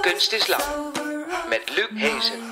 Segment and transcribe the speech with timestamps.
[0.00, 0.62] Kunst is lang.
[1.48, 2.49] Met Luc Hezen.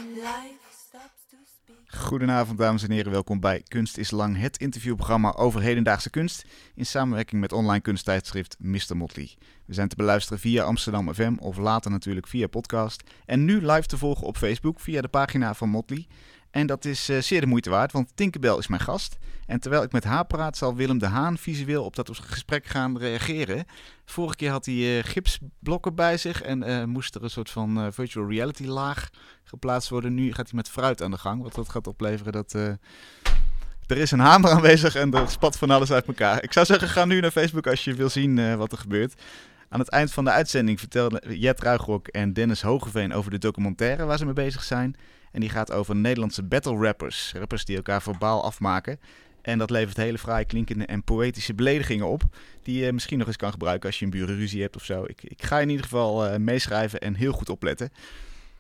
[2.19, 3.13] Goedenavond, dames en heren.
[3.13, 6.45] Welkom bij Kunst is Lang, het interviewprogramma over hedendaagse kunst.
[6.75, 8.97] In samenwerking met online kunsttijdschrift Mr.
[8.97, 9.31] Motley.
[9.65, 13.03] We zijn te beluisteren via Amsterdam FM of later natuurlijk via podcast.
[13.27, 16.07] En nu live te volgen op Facebook via de pagina van Motley.
[16.51, 19.19] En dat is eh, zeer de moeite waard, want Tinkerbell is mijn gast.
[19.47, 22.99] En terwijl ik met haar praat, zal Willem de Haan visueel op dat gesprek gaan
[22.99, 23.65] reageren.
[24.05, 27.93] Vorige keer had hij eh, gipsblokken bij zich en eh, moest er een soort van
[27.93, 29.09] virtual reality laag
[29.45, 30.15] geplaatst worden.
[30.15, 32.53] Nu gaat hij met fruit aan de gang, wat dat gaat opleveren dat...
[32.53, 36.43] er is een hamer aanwezig en er spat van alles uit elkaar.
[36.43, 39.23] Ik zou zeggen, ga nu naar Facebook als je wil zien wat er gebeurt.
[39.69, 44.05] Aan het eind van de uitzending vertelden Jet Ruigrok en Dennis Hogeveen over de documentaire
[44.05, 44.97] waar ze mee bezig zijn.
[45.33, 47.33] En die gaat over Nederlandse battle rappers.
[47.37, 49.01] Rappers die elkaar verbaal afmaken.
[49.43, 52.23] En dat levert hele fraai klinkende en poëtische beledigingen op.
[52.63, 55.05] Die je misschien nog eens kan gebruiken als je een burenruzie hebt of zo.
[55.05, 57.91] Ik, ik ga in ieder geval eh, meeschrijven en heel goed opletten.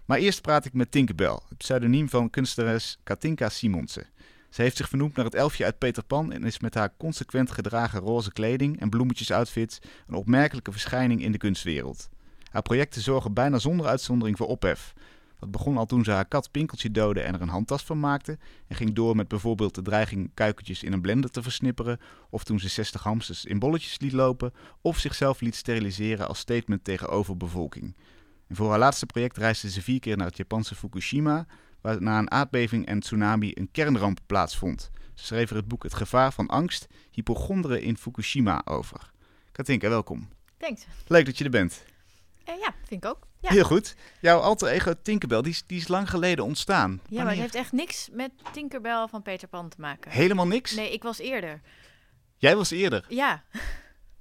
[0.05, 4.06] Maar eerst praat ik met Tinkerbell, het pseudoniem van kunstenares Katinka Simonsen.
[4.50, 7.50] Ze heeft zich vernoemd naar het elfje uit Peter Pan en is met haar consequent
[7.50, 12.08] gedragen roze kleding en bloemetjesoutfits een opmerkelijke verschijning in de kunstwereld.
[12.50, 14.94] Haar projecten zorgen bijna zonder uitzondering voor ophef.
[15.39, 18.39] Dat begon al toen ze haar kat Pinkeltje doodde en er een handtas van maakte.
[18.67, 22.00] En ging door met bijvoorbeeld de dreiging kuikentjes in een blender te versnipperen.
[22.31, 24.53] Of toen ze 60 hamsters in bolletjes liet lopen.
[24.81, 27.97] Of zichzelf liet steriliseren als statement tegen overbevolking.
[28.47, 31.47] En voor haar laatste project reisde ze vier keer naar het Japanse Fukushima.
[31.81, 34.91] Waar na een aardbeving en tsunami een kernramp plaatsvond.
[35.14, 39.11] Ze schreef er het boek Het gevaar van angst, hypochonderen in Fukushima over.
[39.53, 40.28] Katinka, welkom.
[40.56, 40.87] Thanks.
[41.06, 41.84] Leuk dat je er bent.
[42.44, 43.28] Eh, ja, vind ik ook.
[43.41, 43.97] Ja, Heel goed.
[44.21, 46.91] Jouw alter ego Tinkerbell, die is, die is lang geleden ontstaan.
[46.91, 47.31] ja maar Wanneer?
[47.32, 50.10] het heeft echt niks met Tinkerbell van Peter Pan te maken.
[50.10, 50.75] Helemaal niks?
[50.75, 51.60] Nee, ik was eerder.
[52.37, 53.04] Jij was eerder.
[53.09, 53.44] Ja,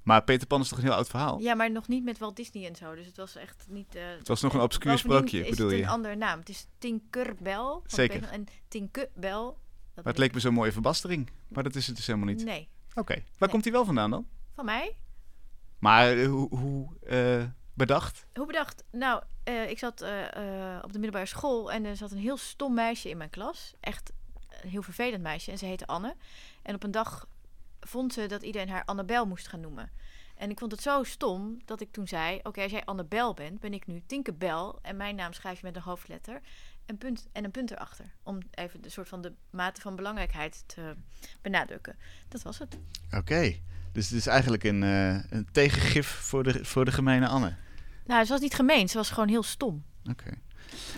[0.04, 1.40] Maar Peter Pan is toch een heel oud verhaal?
[1.40, 2.96] ja, maar nog niet met Walt Disney en zo.
[2.96, 3.96] Dus het was echt niet...
[3.96, 5.84] eh, Het was nog een en obscuur sprookje, is bedoel het je?
[5.84, 6.40] een andere naam.
[6.40, 7.80] Het is Tinkerbell.
[7.86, 8.20] Zeker.
[8.20, 9.32] Peter- En Tinkerbell...
[9.32, 9.56] dat
[9.96, 11.30] Maar het leek me zo'n mooie verbastering.
[11.48, 12.44] Maar dat is het dus helemaal niet.
[12.44, 13.14] Nee, Oké.
[13.14, 13.50] Waar Nee.
[13.50, 14.28] komt hij wel vandaan dan?
[14.56, 14.96] van mij?
[15.80, 17.44] Maar eh, hoe, hoe eh,
[17.78, 18.26] bedacht?
[18.34, 18.84] Hoe bedacht?
[18.92, 20.26] Nou, eh, ik zat eh,
[20.76, 23.74] eh, op de middelbare school en er zat een heel stom meisje in mijn klas.
[23.80, 24.12] Echt
[24.62, 25.52] een heel vervelend meisje.
[25.52, 26.16] En ze heette Anne.
[26.62, 27.28] En op een dag
[27.80, 29.92] vond ze dat iedereen haar Annabel moest gaan noemen.
[30.36, 33.60] En ik vond het zo stom dat ik toen zei: Oké, als jij Annabel bent,
[33.60, 34.74] ben ik nu Tinkerbell.
[34.82, 36.42] En mijn naam schrijf je met een hoofdletter.
[36.86, 38.14] En, punt, en een punt erachter.
[38.24, 40.96] Om even de soort van de mate van belangrijkheid te
[41.42, 41.96] benadrukken.
[42.28, 42.78] Dat was het.
[43.12, 43.56] Oké.
[43.92, 47.56] Dus het is eigenlijk een, eh, een tegengif voor de, voor de gemene Anne.
[48.08, 49.84] Nou, ze was niet gemeen, ze was gewoon heel stom.
[50.10, 50.30] Oké.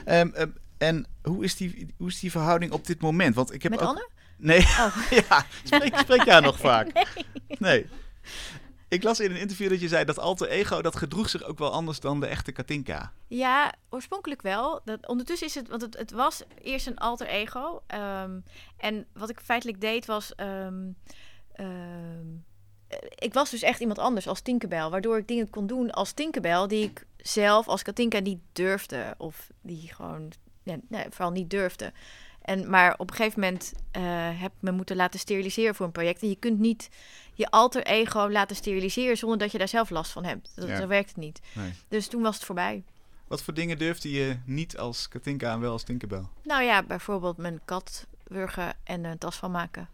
[0.06, 3.36] Ehm, ehm, en hoe is, die, hoe is die verhouding op dit moment?
[3.36, 3.88] Want ik heb Met ook...
[3.88, 4.10] Anne?
[4.38, 4.96] Nee, Oh.
[5.30, 7.08] ja, spreek, spreek jij nog vaak?
[7.48, 7.86] Nee.
[8.88, 11.60] Ik las in een interview dat je zei dat alter ego, dat gedroeg zich ook
[11.60, 13.14] wel anders dan de echte Katinka.
[13.28, 14.82] Ja, oorspronkelijk wel.
[14.86, 17.82] Dat, ondertussen is het, want het, het was eerst een alter ego.
[17.88, 18.40] ehm,
[18.78, 20.34] en wat ik feitelijk deed was.
[23.16, 24.90] Ik was dus echt iemand anders als Tinkerbell.
[24.90, 29.16] Waardoor ik dingen kon doen als Tinkerbell die ik zelf als Katinka niet durfde.
[29.18, 30.32] Of die gewoon,
[30.64, 31.92] nee, vooral niet durfde.
[32.42, 34.02] En, maar op een gegeven moment eh,
[34.42, 36.22] heb ik me moeten laten steriliseren voor een project.
[36.22, 36.90] En je kunt niet
[37.34, 40.52] je alter ego laten steriliseren zonder dat je daar zelf last van hebt.
[40.56, 40.88] Dat, Ja.
[40.88, 41.40] Werkt het niet.
[41.54, 41.74] Nee.
[41.88, 42.84] Dus toen was het voorbij.
[43.28, 46.24] Wat voor dingen durfde je niet als Katinka en wel als Tinkerbell?
[46.44, 49.90] Nou ja, bijvoorbeeld mijn kat wurgen en een tas van maken.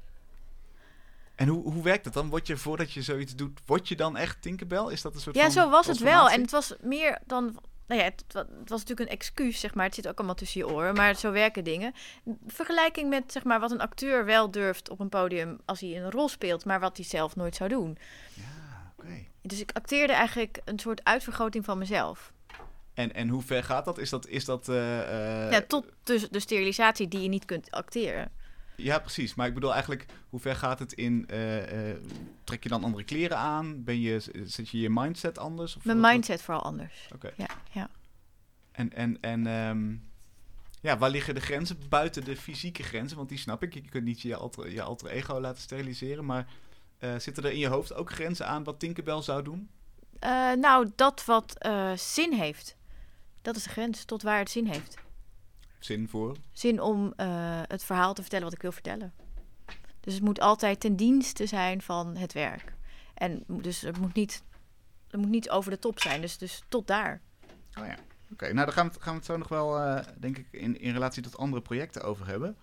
[1.35, 2.29] En hoe, hoe werkt dat dan?
[2.29, 4.85] Word je voordat je zoiets doet, word je dan echt Tinkerbell?
[4.91, 6.29] Is dat een soort Ja, van zo was het wel.
[6.29, 7.59] En het was meer dan.
[7.87, 9.85] Nou ja, het was natuurlijk een excuus, zeg maar.
[9.85, 11.93] Het zit ook allemaal tussen je oren, maar zo werken dingen.
[12.47, 16.11] Vergelijking met, zeg maar, wat een acteur wel durft op een podium als hij een
[16.11, 17.97] rol speelt, maar wat hij zelf nooit zou doen.
[18.33, 19.25] Ja, oké.
[19.41, 22.33] Dus ik acteerde eigenlijk een soort uitvergroting van mezelf.
[22.93, 23.97] En, en hoe ver gaat dat?
[23.97, 27.71] Is dat, is dat eh, eh, ja, tot dus de sterilisatie die je niet kunt
[27.71, 28.31] acteren.
[28.75, 29.35] Ja, precies.
[29.35, 31.27] Maar ik bedoel eigenlijk, hoe ver gaat het in...
[31.27, 31.97] eh, eh,
[32.43, 33.83] trek je dan andere kleren aan?
[33.83, 35.75] Ben je, zet je je mindset anders?
[35.75, 37.09] Of Mijn mindset vooral anders.
[37.13, 37.31] Oké.
[37.37, 37.89] Ja, ja.
[38.71, 39.95] En, en, en ehm,
[40.81, 43.17] ja, waar liggen de grenzen buiten de fysieke grenzen?
[43.17, 43.73] Want die snap ik.
[43.73, 46.25] Je kunt niet je alter, je alter ego laten steriliseren.
[46.25, 46.47] Maar
[46.97, 49.69] eh, zitten er in je hoofd ook grenzen aan wat Tinkerbell zou doen?
[50.59, 52.75] Nou, dat wat zin heeft.
[53.41, 54.97] Dat is de grens, tot waar het zin heeft.
[55.85, 56.35] Zin voor.
[56.51, 59.13] zin om eh, het verhaal te vertellen wat ik wil vertellen.
[59.99, 62.73] Dus het moet altijd ten dienste zijn van het werk.
[63.13, 64.43] En dus het moet niet,
[65.07, 66.21] het moet niet over de top zijn.
[66.21, 67.21] Dus, dus tot daar.
[67.79, 67.95] Oh ja.
[68.31, 70.47] Oké, nou daar gaan we, het, gaan we het zo nog wel, eh, denk ik,
[70.51, 72.57] in, in relatie tot andere projecten over hebben.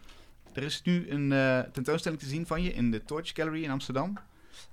[0.53, 3.71] Er is nu een eh, tentoonstelling te zien van je in de Torch Gallery in
[3.71, 4.19] Amsterdam.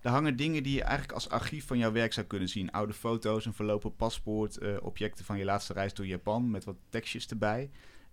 [0.02, 2.72] Daar hangen dingen die je eigenlijk als archief van jouw werk zou kunnen zien.
[2.72, 7.28] Oude foto's, een verlopen paspoort, objecten van je laatste reis door Japan met wat tekstjes
[7.28, 7.70] erbij.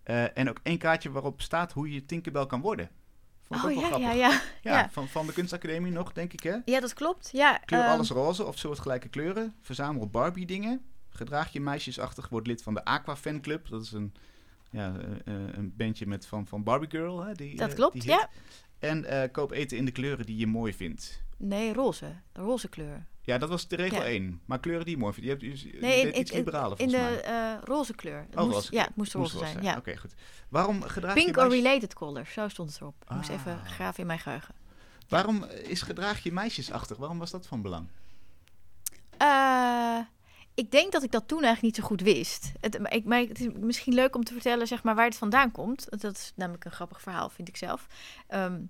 [0.07, 2.91] Eh, en ook één kaartje waarop staat hoe je Tinkerbell kan worden.
[3.43, 4.51] Vond ik Oh ook wel ja, ja, grappig.
[4.63, 4.73] ja.
[4.73, 4.91] Ja, ja.
[4.91, 6.57] Van, van de kunstacademie nog, denk ik hè?
[6.65, 7.29] Ja, dat klopt.
[7.33, 9.55] Ja, Kleur ehm, alles roze of soortgelijke kleuren.
[9.61, 10.85] Verzamel Barbie dingen.
[11.09, 12.29] Gedraag je meisjesachtig.
[12.29, 13.69] Word lid van de Aqua Fanclub.
[13.69, 14.15] Dat is een,
[14.71, 17.25] ja, eh, eh, een bandje met van, van Barbie Girl.
[17.25, 18.31] Hè, die, dat klopt, die ja.
[18.79, 21.23] En koop eten in de kleuren die je mooi vindt.
[21.37, 22.15] Nee, roze.
[22.33, 23.07] De roze kleur.
[23.27, 24.05] Ja, dat was de regel Ja.
[24.05, 24.41] 1.
[24.45, 25.15] Maar kleuren die mooi.
[25.21, 28.27] Je hebt je, je Nee, in, iets liberaler in volgens de eh, roze kleur.
[28.31, 29.63] Het Oh, moest, roze ja, het moest roze zijn.
[29.63, 29.77] Ja.
[29.77, 30.15] Oké, goed.
[30.49, 31.65] Waarom gedraag Pink je or meisjes...
[31.65, 32.27] related color.
[32.27, 32.95] Zo stond het erop.
[33.09, 33.35] Ik moest Ah.
[33.35, 34.55] even graven in mijn geheugen.
[35.09, 36.97] Waarom is gedraag je meisjesachtig?
[36.97, 37.89] Waarom was dat van belang?
[39.19, 39.99] Eh,
[40.55, 42.53] ik denk dat ik dat toen eigenlijk niet zo goed wist.
[42.61, 45.17] Het, maar ik, maar het is misschien leuk om te vertellen zeg maar, waar het
[45.17, 45.87] vandaan komt.
[46.01, 47.87] Dat is namelijk een grappig verhaal, vind ik zelf.
[48.27, 48.61] Ehm,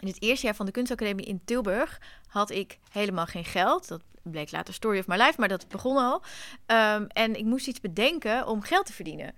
[0.00, 3.88] in het eerste jaar van de kunstacademie in Tilburg had ik helemaal geen geld.
[3.88, 6.22] Dat bleek later Story of My Life, maar dat begon al.
[6.66, 9.34] Ehm, en ik moest iets bedenken om geld te verdienen.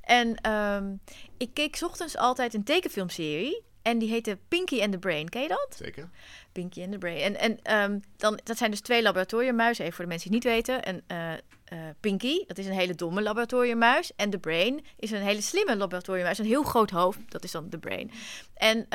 [0.00, 0.94] En ehm,
[1.36, 3.62] ik keek 's ochtends altijd een tekenfilmserie.
[3.82, 5.28] En die heette Pinky and the Brain.
[5.28, 5.74] Ken je dat?
[5.76, 6.10] Zeker.
[6.52, 7.20] Pinky and the Brain.
[7.20, 10.48] En, en ehm, dan, dat zijn dus twee laboratoriummuizen, even voor de mensen die het
[10.48, 10.82] niet weten.
[10.82, 11.32] En eh,
[11.64, 14.12] eh, Pinky, dat is een hele domme laboratoriummuis.
[14.16, 16.38] En de Brain is een hele slimme laboratoriummuis.
[16.38, 18.10] Een heel groot hoofd, dat is dan de Brain.
[18.54, 18.86] En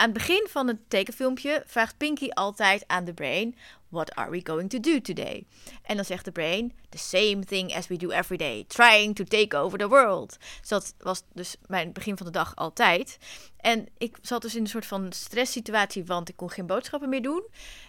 [0.00, 3.56] aan het begin van het tekenfilmpje vraagt Pinky altijd aan de Brain...
[3.88, 5.46] What are we going to do today?
[5.82, 6.72] En dan zegt de Brain...
[6.88, 8.64] The same thing as we do every day.
[8.68, 10.36] Trying to take over the world.
[10.60, 13.18] Dus dat was dus mijn begin van de dag altijd.
[13.56, 17.22] En ik zat dus in een soort van stresssituatie, want ik kon geen boodschappen meer
[17.22, 17.46] doen.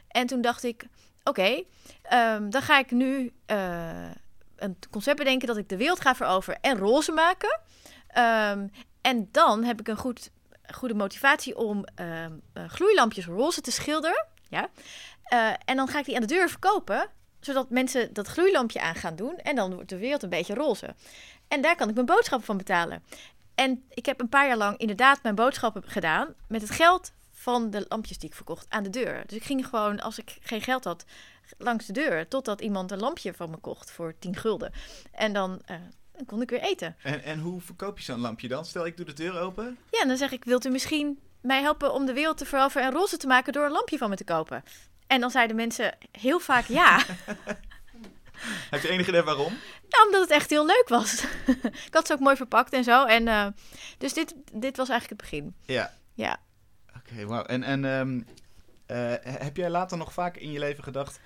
[0.08, 0.86] En toen dacht ik,
[1.24, 1.64] oké,
[2.02, 4.10] ehm, dan ga ik nu eh,
[4.56, 7.60] een concept bedenken dat ik de wereld ga veroveren en roze maken.
[8.08, 8.68] Ehm,
[9.02, 10.32] en dan heb ik een goed,
[10.74, 12.26] goede motivatie om eh,
[12.68, 14.26] gloeilampjes roze te schilderen.
[14.50, 14.70] Ja?
[15.24, 17.10] Eh, en dan ga ik die aan de deur verkopen,
[17.40, 19.38] zodat mensen dat gloeilampje aan gaan doen.
[19.38, 20.96] En dan wordt de wereld een beetje roze.
[21.48, 23.04] En daar kan ik mijn boodschappen van betalen.
[23.56, 27.70] En ik heb een paar jaar lang inderdaad mijn boodschappen gedaan met het geld van
[27.70, 29.24] de lampjes die ik verkocht aan de deur.
[29.28, 31.06] Dus ik ging gewoon, als ik geen geld had,
[31.58, 32.28] langs de deur.
[32.28, 34.72] Totdat iemand een lampje van me kocht voor 10 gulden.
[35.12, 35.76] En dan, eh,
[36.22, 36.96] dan kon ik weer eten.
[37.04, 38.66] En, en hoe verkoop je zo'n lampje dan?
[38.66, 39.78] Stel, ik doe de deur open.
[39.92, 42.88] Ja, en dan zeg ik, wilt u misschien mij helpen om de wereld te veroveren
[42.88, 44.64] en roze te maken door een lampje van me te kopen?
[45.08, 47.04] En dan zeiden mensen heel vaak ja.
[48.70, 49.54] Heb je enig idee waarom?
[49.90, 51.24] Nou, omdat het echt heel leuk was.
[51.88, 53.06] ik had ze ook mooi verpakt en zo.
[53.06, 53.48] En, eh,
[53.98, 55.56] dus dit, dit was eigenlijk het begin.
[55.66, 55.94] Ja.
[56.14, 56.40] Ja.
[56.98, 57.44] Oké, wauw.
[57.44, 58.22] En, en ehm,
[58.86, 61.20] eh, heb jij later nog vaak in je leven gedacht...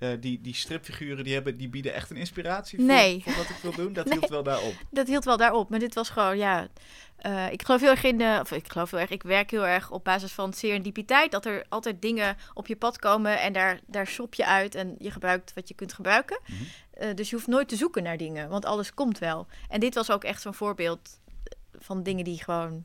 [0.00, 3.22] eh, die, die stripfiguren die, hebben, die bieden echt een inspiratie voor, Nee.
[3.22, 3.92] voor wat ik wil doen?
[3.92, 4.18] Dat Nee.
[4.18, 4.74] hield wel daarop.
[4.90, 5.70] Dat hield wel daarop.
[5.70, 6.68] Maar dit was gewoon, ja...
[7.16, 8.20] eh, ik geloof heel erg in...
[8.20, 9.10] eh, of ik geloof heel erg...
[9.10, 11.30] Ik werk heel erg op basis van serendipiteit.
[11.32, 13.40] Dat er altijd dingen op je pad komen.
[13.40, 14.74] En daar, daar shop je uit.
[14.74, 16.40] En je gebruikt wat je kunt gebruiken.
[16.46, 17.14] Mhm.
[17.14, 18.48] Dus je hoeft nooit te zoeken naar dingen.
[18.48, 19.46] Want alles komt wel.
[19.68, 21.20] En dit was ook echt zo'n voorbeeld
[21.78, 22.84] van dingen die gewoon...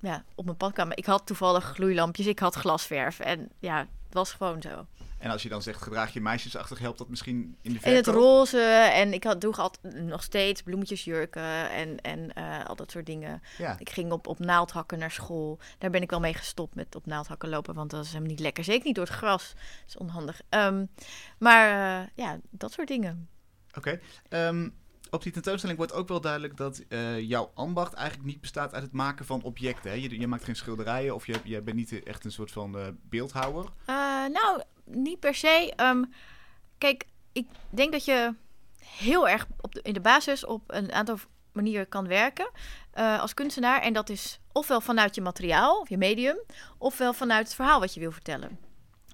[0.00, 0.96] Ja, op mijn pad kwamen.
[0.96, 2.26] Ik had toevallig gloeilampjes.
[2.26, 3.20] Ik had glasverf.
[3.20, 4.86] En ja, het was gewoon zo.
[5.22, 8.04] En als je dan zegt, gedraag je meisjesachtig, helpt dat misschien in de En het
[8.04, 8.22] verkoop?
[8.22, 8.60] roze.
[8.92, 11.70] En ik had, droeg altijd nog steeds bloemetjesjurken.
[11.70, 13.42] En, en eh, al dat soort dingen.
[13.58, 13.76] Ja.
[13.78, 15.58] Ik ging op, op naaldhakken naar school.
[15.78, 17.74] Daar ben ik wel mee gestopt met op naaldhakken lopen.
[17.74, 18.64] Want dat is helemaal niet lekker.
[18.64, 19.52] Zeker niet door het gras.
[19.54, 20.40] Dat is onhandig.
[20.48, 20.86] Ehm,
[21.38, 23.28] maar eh, ja, dat soort dingen.
[23.76, 24.00] Oké.
[24.28, 24.68] Ehm,
[25.10, 28.82] op die tentoonstelling wordt ook wel duidelijk dat eh, jouw ambacht eigenlijk niet bestaat uit
[28.82, 29.90] het maken van objecten.
[29.90, 29.96] Hè?
[29.96, 33.64] Je, je maakt geen schilderijen of je, je bent niet echt een soort van beeldhouwer.
[34.32, 35.72] Nou, niet per se.
[35.76, 36.04] Ehm,
[36.78, 38.34] kijk, ik denk dat je
[38.84, 41.18] heel erg op in de basis op een aantal
[41.52, 42.50] manieren kan werken
[42.92, 43.80] eh, als kunstenaar.
[43.80, 46.36] En dat is ofwel vanuit je materiaal, of je medium,
[46.78, 48.58] ofwel vanuit het verhaal wat je wil vertellen.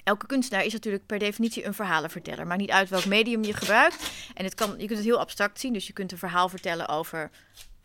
[0.05, 2.47] Elke kunstenaar is natuurlijk per definitie een verhalenverteller.
[2.47, 4.11] Maakt niet uit welk medium je gebruikt.
[4.35, 5.73] En het kan, je kunt het heel abstract zien.
[5.73, 7.31] Dus je kunt een verhaal vertellen over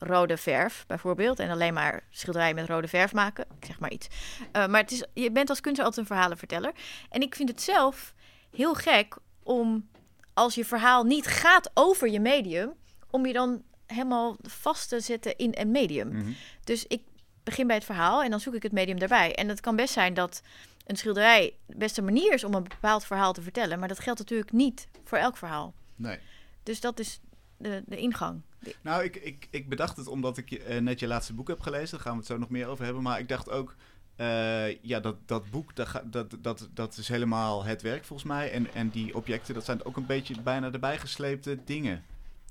[0.05, 1.39] rode verf, bijvoorbeeld.
[1.39, 3.45] En alleen maar schilderijen met rode verf maken.
[3.60, 4.07] Ik zeg maar iets.
[4.39, 6.72] Uh, maar het is, je bent als kunstenaar altijd een verhalenverteller.
[7.10, 8.13] En ik vind het zelf
[8.55, 9.89] heel gek om,
[10.33, 12.74] als je verhaal niet gaat over je medium,
[13.10, 16.07] om je dan helemaal vast te zetten in een medium.
[16.07, 16.31] Mhm.
[16.63, 17.01] Dus ik
[17.43, 19.36] begin bij het verhaal en dan zoek ik het medium daarbij.
[19.36, 20.41] En het kan best zijn dat
[20.86, 23.79] een schilderij de beste manier is om een bepaald verhaal te vertellen.
[23.79, 25.74] Maar dat geldt natuurlijk niet voor elk verhaal.
[25.95, 26.19] Nee.
[26.63, 27.19] Dus dat is
[27.63, 28.41] de, de ingang.
[28.60, 31.60] De- Nou, ik, ik, ik bedacht het omdat ik eh, net je laatste boek heb
[31.60, 31.91] gelezen.
[31.91, 33.03] Daar gaan we het zo nog meer over hebben.
[33.03, 33.75] Maar ik dacht ook,
[34.15, 38.51] eh, ja, dat, dat boek, dat, dat, dat, dat is helemaal het werk volgens mij.
[38.51, 42.03] En, en die objecten, dat zijn ook een beetje bijna erbij gesleepte dingen.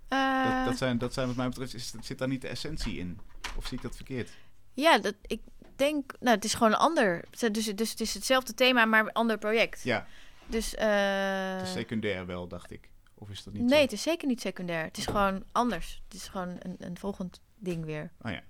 [0.08, 2.98] Eh, Dat, dat, zijn, dat zijn wat mij betreft, is, zit daar niet de essentie
[2.98, 3.18] in?
[3.56, 4.30] Of zie ik dat verkeerd?
[4.74, 5.40] Ja, dat, ik
[5.76, 7.24] denk, nou, het is gewoon een ander.
[7.50, 9.82] Dus, dus het is hetzelfde thema, maar een ander project.
[9.82, 10.06] Ja,
[10.46, 10.86] Dus, eh,
[11.56, 12.90] het is secundair wel, dacht ik.
[13.22, 13.82] Of is dat niet nee, zo?
[13.82, 14.84] het is zeker niet secundair.
[14.84, 16.02] Het is gewoon anders.
[16.04, 18.12] Het is gewoon een, een volgend ding weer.
[18.22, 18.42] Oh ja.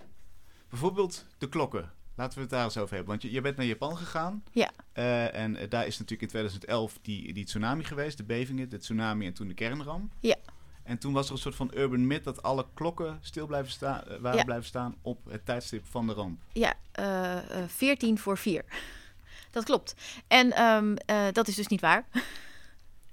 [0.68, 1.92] Bijvoorbeeld de klokken.
[2.16, 3.10] Laten we het daar eens over hebben.
[3.10, 4.44] Want je, je bent naar Japan gegaan.
[4.52, 4.70] Ja.
[4.92, 8.16] Eh, en eh, daar is natuurlijk in 2011 die, die tsunami geweest.
[8.16, 10.12] De bevingen, de tsunami en toen de kernramp.
[10.20, 10.36] Ja.
[10.82, 14.04] En toen was er een soort van urban myth dat alle klokken stil blijven staan,
[14.04, 14.44] eh, waren Ja.
[14.44, 16.42] blijven staan op het tijdstip van de ramp.
[16.52, 18.64] Ja, eh, 14 voor 4.
[19.50, 19.94] Dat klopt.
[20.26, 22.06] En ehm, eh, dat is dus niet waar.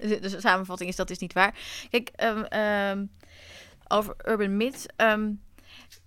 [0.07, 1.53] de, de samenvatting is dat is niet waar.
[1.89, 3.05] Kijk, ehm, ehm,
[3.87, 4.85] over Urban Myth.
[4.95, 5.31] ehm,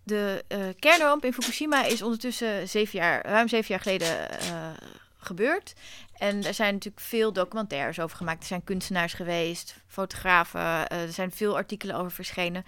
[0.04, 4.70] de eh, kernramp in Fukushima is ondertussen zeven jaar, ruim zeven jaar geleden eh,
[5.16, 5.72] gebeurd.
[6.12, 8.40] En er zijn natuurlijk veel documentaires over gemaakt.
[8.40, 10.88] Er zijn kunstenaars geweest, fotografen.
[10.88, 12.64] eh, er zijn veel artikelen over verschenen.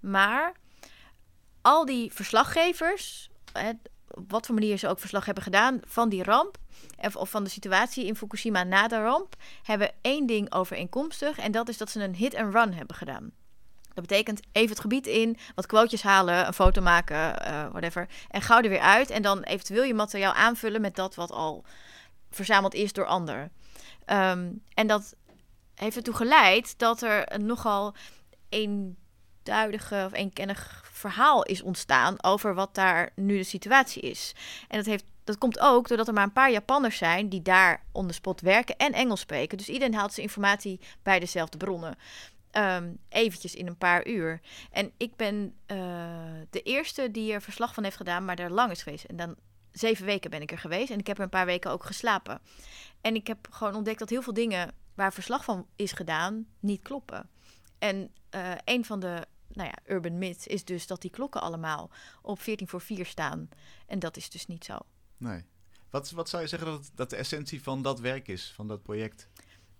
[0.00, 0.52] Maar
[1.62, 3.30] al die verslaggevers,
[4.28, 6.56] wat voor manier ze ook verslag hebben gedaan van die ramp,
[7.14, 11.38] of, van de situatie in Fukushima na de ramp, hebben één ding overeenkomstig.
[11.38, 13.30] En dat is dat ze een hit and run hebben gedaan.
[13.94, 18.08] Dat betekent even het gebied in, wat quotejes halen, een foto maken, eh, whatever.
[18.28, 19.10] En gauw er weer uit.
[19.10, 21.64] En dan eventueel je materiaal aanvullen met dat wat al
[22.30, 23.52] verzameld is door anderen.
[24.04, 25.14] Ehm, en dat
[25.74, 27.94] heeft ertoe geleid dat er een nogal
[29.50, 34.34] eenduidige of eenkennig verhaal is ontstaan over wat daar nu de situatie is.
[34.68, 37.82] En dat, heeft, dat komt ook doordat er maar een paar Japanners zijn die daar
[37.92, 39.58] on the spot werken en Engels spreken.
[39.58, 41.96] Dus iedereen haalt zijn informatie bij dezelfde bronnen.
[42.50, 44.40] Ehm, eventjes in een paar uur.
[44.70, 45.78] En ik ben eh,
[46.50, 49.04] de eerste die er verslag van heeft gedaan, maar daar lang is geweest.
[49.04, 49.34] En dan
[49.72, 52.40] zeven weken ben ik er geweest en ik heb er een paar weken ook geslapen.
[53.00, 56.82] En ik heb gewoon ontdekt dat heel veel dingen waar verslag van is gedaan niet
[56.82, 57.28] kloppen.
[57.78, 61.90] En eh, een van de nou ja, urban myths is dus dat die klokken allemaal
[62.22, 63.48] op 14 voor 4 staan.
[63.86, 64.78] En dat is dus niet zo.
[65.16, 65.44] Nee.
[65.90, 68.82] Wat, wat zou je zeggen dat, dat de essentie van dat werk is, van dat
[68.82, 69.28] project?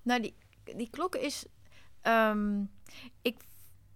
[0.03, 0.35] Nou, die,
[0.77, 1.45] die klokken is.
[2.03, 2.63] ehm,
[3.23, 3.37] ik,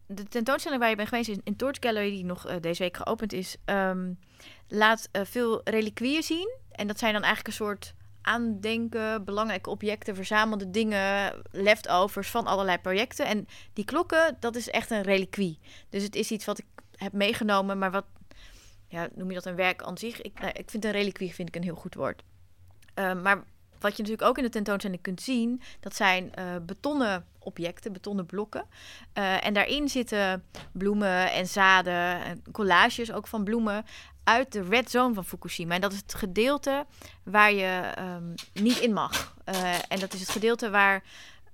[0.07, 2.97] de tentoonstelling waar je bent geweest in, in Torch Gallery, die nog eh, deze week
[2.97, 4.13] geopend is, ehm,
[4.69, 6.57] laat eh, veel reliquieën zien.
[6.71, 12.79] En dat zijn dan eigenlijk een soort aandenken, belangrijke objecten, verzamelde dingen, leftovers van allerlei
[12.79, 13.27] projecten.
[13.27, 15.59] En die klokken, dat is echt een reliquie.
[15.89, 16.67] Dus het is iets wat ik
[16.97, 18.05] heb meegenomen, maar wat,
[18.89, 20.21] ja, noem je dat een werk aan zich?
[20.21, 22.23] Ik, nou, ik vind een reliquie vind ik een heel goed woord.
[22.95, 23.45] Ehm, maar
[23.85, 28.27] wat je natuurlijk ook in de tentoonstelling kunt zien, dat zijn eh, betonnen objecten, betonnen
[28.27, 28.65] blokken.
[29.13, 33.85] Eh, en daarin zitten bloemen en zaden, en collages ook van bloemen
[34.25, 35.75] uit de red zone van Fukushima.
[35.75, 36.87] En dat is het gedeelte
[37.23, 39.35] waar je ehm, niet in mag.
[39.45, 41.03] Eh, en dat is het gedeelte waar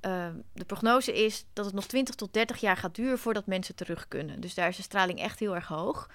[0.00, 3.74] ehm, de prognose is dat het nog 20 tot 30 jaar gaat duren voordat mensen
[3.74, 4.40] terug kunnen.
[4.40, 6.08] Dus daar is de straling echt heel erg hoog.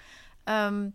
[0.44, 0.88] Ehm,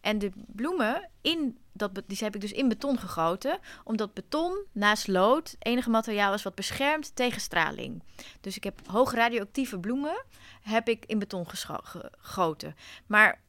[0.00, 3.58] en de bloemen, in dat, die heb ik dus in beton gegoten.
[3.84, 8.02] Omdat beton naast lood het enige materiaal is wat beschermt tegen straling.
[8.40, 10.24] Dus ik heb hoog radioactieve bloemen
[10.62, 12.76] heb ik in beton gegoten.
[13.06, 13.40] Maar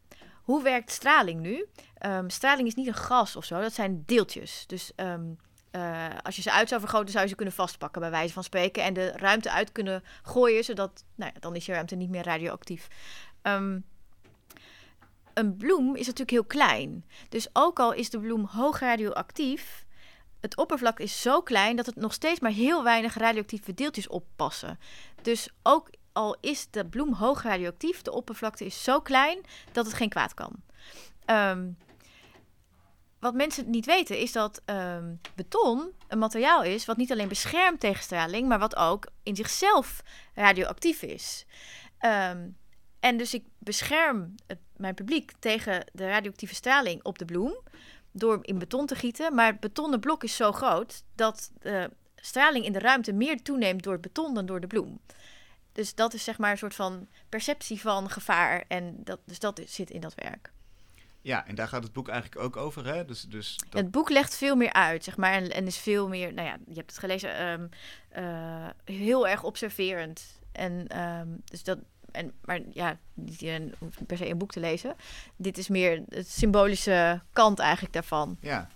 [0.49, 1.65] hoe werkt straling nu?
[1.97, 4.63] Ehm, straling is niet een gas of zo, dat zijn deeltjes.
[4.67, 5.23] Dus ehm,
[5.71, 8.43] eh, als je ze uit zou vergroten, zou je ze kunnen vastpakken, bij wijze van
[8.43, 8.83] spreken.
[8.83, 12.23] En de ruimte uit kunnen gooien, zodat nou ja, dan is je ruimte niet meer
[12.23, 12.87] radioactief.
[13.41, 13.79] Ehm,
[15.33, 17.05] een bloem is natuurlijk heel klein.
[17.29, 19.85] Dus ook al is de bloem hoog radioactief,
[20.39, 24.79] het oppervlak is zo klein dat het nog steeds maar heel weinig radioactieve deeltjes oppassen.
[25.21, 29.95] Dus ook al is de bloem hoog radioactief, de oppervlakte is zo klein dat het
[29.95, 30.53] geen kwaad kan.
[31.25, 31.69] Ehm,
[33.19, 37.79] wat mensen niet weten is dat ehm, beton een materiaal is wat niet alleen beschermt
[37.79, 40.01] tegen straling, maar wat ook in zichzelf
[40.33, 41.45] radioactief is.
[41.97, 42.47] Ehm,
[42.99, 44.35] en dus ik bescherm
[44.77, 47.57] mijn publiek tegen de radioactieve straling op de bloem
[48.11, 49.35] door in beton te gieten.
[49.35, 53.83] Maar het betonnen blok is zo groot dat de straling in de ruimte meer toeneemt
[53.83, 54.99] door het beton dan door de bloem.
[55.71, 58.63] Dus dat is zeg maar een soort van perceptie van gevaar.
[58.67, 60.51] En dat, dus dat zit in dat werk.
[61.21, 63.05] Ja, en daar gaat het boek eigenlijk ook over, hè?
[63.05, 65.31] Dus, dus dat, Het boek legt veel meer uit, zeg maar.
[65.33, 67.67] En, en is veel meer, nou ja, je hebt het gelezen, ehm,
[68.09, 70.39] eh, heel erg observerend.
[70.51, 71.77] En ehm, dus dat,
[72.11, 74.95] en, maar ja, niet iedereen hoeft per se een boek te lezen.
[75.35, 78.37] Dit is meer het symbolische kant eigenlijk daarvan.
[78.41, 78.69] Ja.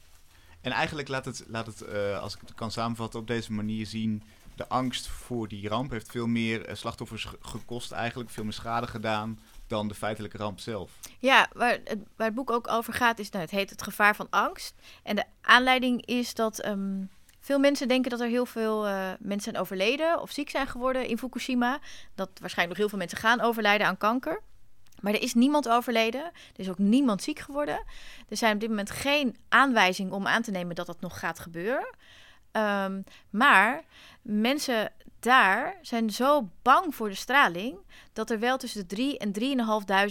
[0.61, 3.85] En eigenlijk laat het, laat het eh, als ik het kan samenvatten, op deze manier
[3.85, 4.23] zien
[4.55, 8.53] de angst voor die ramp heeft veel meer eh, slachtoffers ge- gekost eigenlijk, veel meer
[8.53, 10.91] schade gedaan dan de feitelijke ramp zelf.
[11.19, 14.15] Ja, waar het, waar het boek ook over gaat, is, nou, het heet Het gevaar
[14.15, 14.73] van angst.
[15.03, 17.03] En de aanleiding is dat ehm,
[17.39, 21.07] veel mensen denken dat er heel veel eh, mensen zijn overleden of ziek zijn geworden
[21.07, 21.79] in Fukushima.
[22.15, 24.41] Dat waarschijnlijk nog heel veel mensen gaan overlijden aan kanker.
[25.01, 26.21] Maar er is niemand overleden.
[26.23, 27.83] Er is ook niemand ziek geworden.
[28.29, 31.39] Er zijn op dit moment geen aanwijzingen om aan te nemen dat dat nog gaat
[31.39, 31.95] gebeuren.
[32.53, 33.83] Ehm, maar
[34.21, 37.77] mensen daar zijn zo bang voor de straling
[38.13, 39.31] dat er wel tussen de 3 en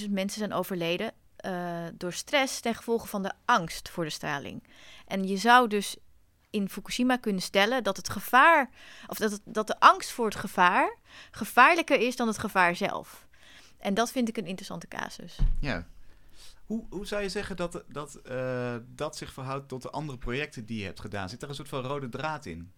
[0.04, 4.62] 3.500 mensen zijn overleden eh, door stress ten gevolge van de angst voor de straling.
[5.06, 5.96] En je zou dus
[6.50, 8.70] in Fukushima kunnen stellen dat het gevaar,
[9.06, 10.96] of dat, dat de angst voor het gevaar
[11.30, 13.26] gevaarlijker is dan het gevaar zelf.
[13.78, 15.38] En dat vind ik een interessante casus.
[15.60, 15.86] Ja.
[16.72, 20.66] Hoe, hoe zou je zeggen dat dat, eh, dat zich verhoudt tot de andere projecten
[20.66, 21.28] die je hebt gedaan?
[21.28, 22.72] Zit daar een soort van rode draad in?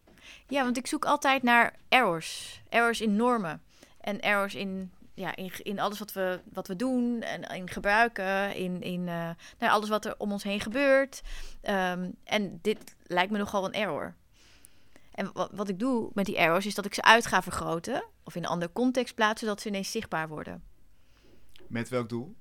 [0.48, 2.60] Ja, want ik zoek altijd naar errors.
[2.68, 3.62] Errors in normen.
[4.00, 8.56] En errors in, ja, in, in alles wat we, wat we doen en in gebruiken.
[8.56, 11.22] In, in eh, nou, alles wat er om ons heen gebeurt.
[11.60, 14.14] Ehm, en dit lijkt me nogal een error.
[15.10, 18.04] En wat, wat ik doe met die errors is dat ik ze uit ga vergroten.
[18.24, 20.62] Of in een andere context plaatsen, zodat ze ineens zichtbaar worden.
[21.66, 22.34] Met welk doel?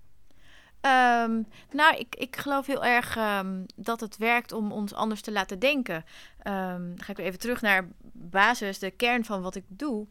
[0.83, 5.31] Ehm, nou, ik, ik geloof heel erg ehm, dat het werkt om ons anders te
[5.31, 6.05] laten denken.
[6.39, 10.07] Ehm, dan ga ik weer even terug naar basis, de kern van wat ik doe.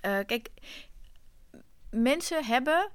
[0.00, 0.48] Eh, kijk,
[1.90, 2.90] mensen hebben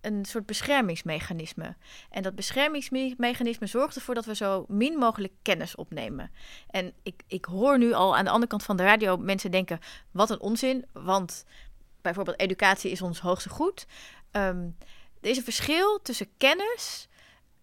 [0.00, 1.76] een soort beschermingsmechanisme.
[2.10, 6.30] En dat beschermingsmechanisme zorgt ervoor dat we zo min mogelijk kennis opnemen.
[6.70, 9.78] En ik, ik hoor nu al aan de andere kant van de radio mensen denken:
[10.10, 11.44] wat een onzin, want
[12.02, 13.86] bijvoorbeeld educatie is ons hoogste goed.
[14.30, 14.68] Ehm,
[15.24, 17.08] er is een verschil tussen kennis,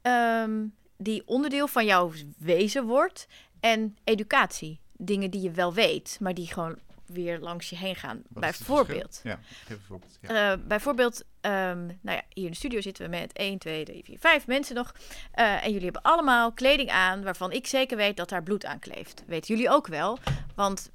[0.01, 0.65] ehm,
[0.98, 3.27] die onderdeel van jouw wezen wordt,
[3.60, 4.80] en educatie.
[4.98, 8.22] Dingen die je wel weet, maar die gewoon weer langs je heen gaan.
[8.30, 9.20] Wat Bijvoorbeeld.
[9.24, 10.18] Ja, geef een voorbeeld.
[10.22, 10.51] Ja.
[10.51, 14.03] Eh, bijvoorbeeld, ehm, nou ja, hier in de studio zitten we met 1, 2, 3,
[14.03, 14.96] 4, 5 mensen nog.
[15.32, 18.80] Eh, en jullie hebben allemaal kleding aan waarvan ik zeker weet dat daar bloed aan
[18.80, 19.24] kleeft.
[19.28, 20.17] Weten jullie ook wel,
[20.56, 20.91] want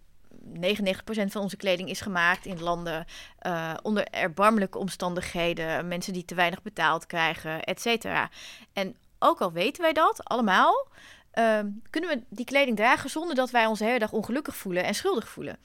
[0.55, 3.05] 99% van onze kleding is gemaakt in landen
[3.39, 5.89] eh, onder erbarmelijke omstandigheden.
[5.89, 8.31] Mensen die te weinig betaald krijgen, et cetera.
[8.73, 10.89] En ook al weten wij dat allemaal,
[11.31, 14.85] ehm, kunnen we die kleding dragen zonder dat wij ons de hele dag ongelukkig voelen
[14.85, 15.59] en schuldig voelen.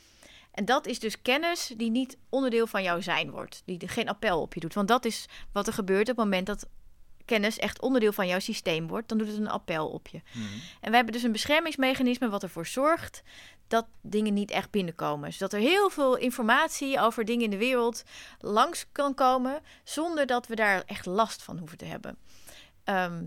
[0.52, 3.62] En dat is dus kennis die niet onderdeel van jouw zijn wordt.
[3.66, 4.74] Die geen appel op je doet.
[4.74, 6.68] Want dat is wat er gebeurt op het moment dat
[7.26, 9.10] kennis echt onderdeel van jouw systeem wordt.
[9.10, 10.22] Dan doet het een appel op je.
[10.34, 10.44] Mhm.
[10.82, 13.24] En we hebben dus een beschermingsmechanisme wat ervoor zorgt
[13.72, 15.34] dat dingen niet echt binnenkomen.
[15.34, 18.04] Zodat er heel veel informatie over dingen in de wereld
[18.40, 22.18] langs kan komen zonder dat we daar echt last van hoeven te hebben.
[22.84, 23.26] Ehm,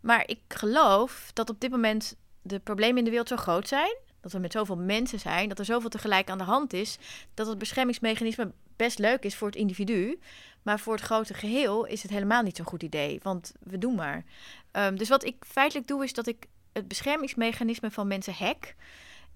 [0.00, 3.96] maar ik geloof dat op dit moment de problemen in de wereld zo groot zijn,
[4.20, 6.98] dat we met zoveel mensen zijn, dat er zoveel tegelijk aan de hand is,
[7.34, 10.18] dat het beschermingsmechanisme best leuk is voor het individu.
[10.62, 13.94] Maar voor het grote geheel is het helemaal niet zo'n goed idee, want we doen
[13.94, 14.24] maar.
[14.70, 18.74] Ehm, dus wat ik feitelijk doe, is dat ik het beschermingsmechanisme van mensen hack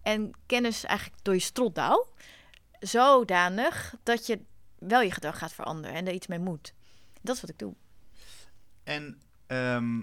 [0.05, 2.09] en kennis eigenlijk door je strot douw,
[2.81, 4.41] zodanig dat je
[4.79, 6.75] wel je gedrag gaat veranderen en er iets mee moet.
[7.21, 7.75] Dat is wat ik doe.
[8.83, 10.01] En ehm,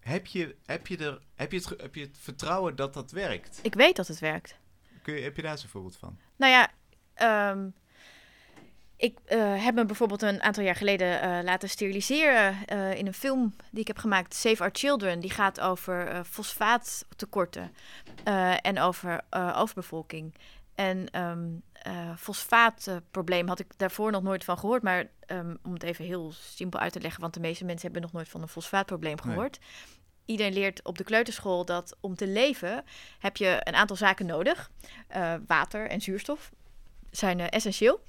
[0.00, 3.58] heb, je, heb, je er, heb, je het, heb je het vertrouwen dat dat werkt?
[3.62, 4.58] Ik weet dat het werkt.
[5.02, 6.18] Kun je, heb je daar eens een voorbeeld van?
[6.36, 6.70] Nou ja,
[7.14, 7.68] ehm,
[8.96, 13.14] ik eh, heb me bijvoorbeeld een aantal jaar geleden eh, laten steriliseren eh, in een
[13.14, 15.20] film die ik heb gemaakt, Save Our Children.
[15.20, 17.72] Die gaat over fosfaattekorten
[18.62, 19.20] en over
[19.54, 20.34] overbevolking.
[20.74, 21.08] En
[21.86, 24.82] eh, fosfaatprobleem had ik daarvoor nog nooit van gehoord.
[24.82, 28.02] Maar ehm, om het even heel simpel uit te leggen, want de meeste mensen hebben
[28.02, 29.34] nog nooit van een fosfaatprobleem Nee.
[29.34, 29.58] gehoord.
[30.24, 32.84] Iedereen leert op de kleuterschool dat om te leven
[33.18, 34.70] heb je een aantal zaken nodig.
[35.46, 36.50] Water en zuurstof
[37.10, 38.00] zijn essentieel.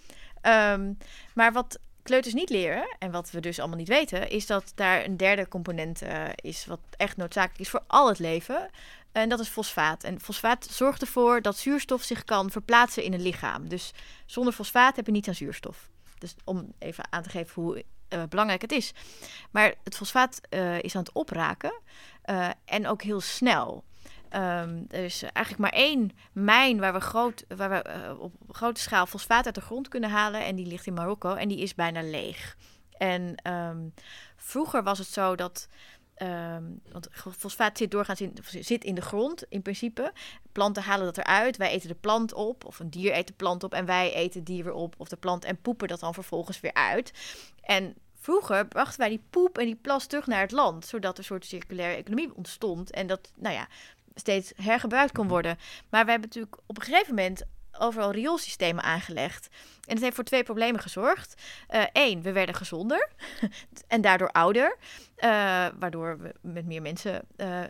[0.48, 0.94] Ehm,
[1.34, 5.06] maar wat kleuters niet leren, en wat we dus allemaal niet weten, is dat daar
[5.06, 8.70] een derde component eh, is wat echt noodzakelijk is voor al het leven.
[9.12, 10.04] En dat is fosfaat.
[10.04, 13.70] En fosfaat zorgt ervoor dat zuurstof zich kan verplaatsen in een lichaam.
[13.70, 13.94] Dus
[14.26, 15.90] zonder fosfaat heb je niets aan zuurstof.
[16.18, 18.94] Dus om even aan te geven hoe eh, belangrijk het is.
[19.52, 21.74] Maar het fosfaat eh, is aan het opraken
[22.66, 23.84] en ook heel snel.
[24.30, 28.82] Ehm, er is eigenlijk maar één mijn waar we, groot, waar we eh, op grote
[28.82, 30.46] schaal fosfaat uit de grond kunnen halen.
[30.46, 32.56] En die ligt in Marokko en die is bijna leeg.
[32.98, 33.90] En ehm,
[34.36, 35.68] vroeger was het zo dat.
[36.16, 40.14] ehm, want fosfaat zit doorgaans in, zit in de grond in principe.
[40.52, 41.58] Planten halen dat eruit.
[41.58, 42.66] Wij eten de plant op.
[42.66, 43.74] Of een dier eet de plant op.
[43.74, 44.96] En wij eten dier weer op.
[44.98, 45.46] Of de plant.
[45.46, 47.12] En poepen dat dan vervolgens weer uit.
[47.62, 50.86] En vroeger brachten wij die poep en die plas terug naar het land.
[50.86, 52.92] Zodat er een soort circulaire economie ontstond.
[52.92, 53.68] En dat, nou ja,
[54.20, 55.58] steeds hergebruikt kon worden.
[55.90, 57.44] Maar we hebben natuurlijk op een gegeven moment
[57.80, 59.48] overal rioolsystemen aangelegd.
[59.86, 61.42] En het heeft voor twee problemen gezorgd.
[61.92, 63.10] Eén, we werden gezonder
[63.88, 64.78] en daardoor ouder.
[65.16, 65.30] eh,
[65.80, 67.70] waardoor we met meer mensen eh, eh,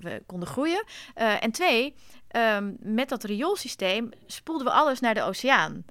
[0.00, 0.84] we konden groeien.
[1.14, 1.94] Eh, en twee,
[2.28, 5.84] ehm, met dat rioolsysteem spoelden we alles naar de oceaan.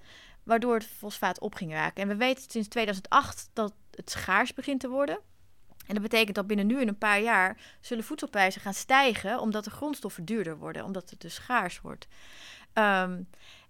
[0.44, 2.02] Waardoor het fosfaat op ging raken.
[2.04, 5.20] En we weten sinds 2008 dat het schaars begint te worden.
[5.90, 9.64] En dat betekent dat binnen nu en een paar jaar zullen voedselprijzen gaan stijgen, omdat
[9.64, 12.08] de grondstoffen duurder worden, omdat het dus schaars wordt.
[12.74, 13.22] Ehm,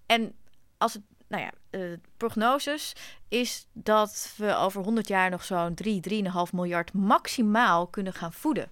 [0.06, 0.34] en
[0.78, 1.82] als het, nou ja, eh,
[2.18, 2.96] prognoses
[3.28, 8.70] is dat we over 100 jaar nog zo'n 3, 3,5 miljard maximaal kunnen gaan voeden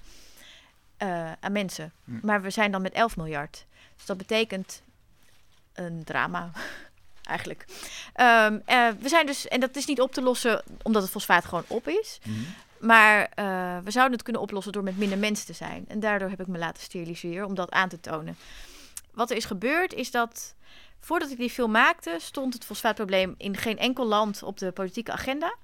[0.98, 1.92] eh, aan mensen.
[2.04, 2.20] Hm.
[2.22, 3.66] Maar we zijn dan met 11 miljard.
[3.96, 4.82] Dus dat betekent
[5.74, 6.52] een drama.
[7.24, 7.66] Eigenlijk.
[8.14, 11.46] Ehm, eh, we zijn dus, en dat is niet op te lossen omdat het fosfaat
[11.46, 12.20] gewoon op is.
[12.24, 12.40] Mhm.
[12.80, 15.86] Maar eh, we zouden het kunnen oplossen door met minder mensen te zijn.
[15.88, 18.38] En daardoor heb ik me laten steriliseren om dat aan te tonen.
[19.13, 20.56] Wat er is gebeurd is dat
[21.00, 25.12] voordat ik die film maakte, stond het fosfaatprobleem in geen enkel land op de politieke
[25.12, 25.56] agenda.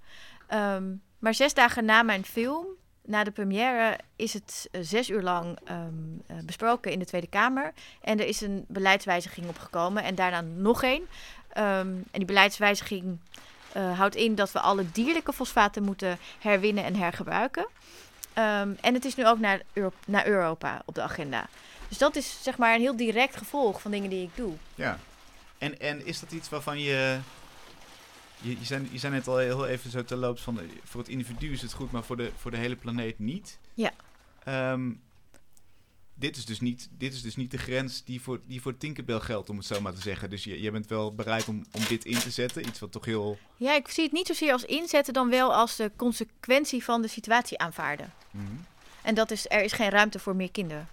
[0.48, 2.66] Ehm, maar zes dagen na mijn film,
[3.06, 5.88] na de première, is het eh, zes uur lang ehm,
[6.28, 7.74] eh, besproken in de Tweede Kamer.
[8.02, 11.08] En er is een beleidswijziging opgekomen en daarna nog één.
[11.50, 13.20] Ehm, en die beleidswijziging
[13.74, 17.68] eh, houdt in dat we alle dierlijke fosfaten moeten herwinnen en hergebruiken.
[18.34, 21.48] Ehm, en het is nu ook naar, Euro- naar Europa op de agenda.
[21.88, 24.54] Dus dat is zeg maar een heel direct gevolg van dingen die ik doe.
[24.76, 25.00] Ja.
[25.58, 27.20] En, en is dat iets waarvan je...
[28.42, 30.60] Je, je, zei, je zei net al heel even zo terloops van...
[30.60, 33.60] eh, Voor het individu is het goed, maar voor de, voor de hele planeet niet.
[33.74, 33.92] Ja.
[34.44, 34.92] Ehm,
[36.14, 39.20] dit, is dus niet, dit is dus niet de grens die voor, die voor Tinkerbell
[39.20, 40.30] geldt, om het zo maar te zeggen.
[40.30, 42.68] Dus je, je bent wel bereid om, om dit in te zetten.
[42.68, 43.38] Iets wat toch heel...
[43.58, 47.08] Ja, ik zie het niet zozeer als inzetten dan wel als de consequentie van de
[47.08, 48.14] situatie aanvaarden.
[48.32, 48.46] Mhm.
[49.02, 50.88] En dat is, er is geen ruimte voor meer kinderen.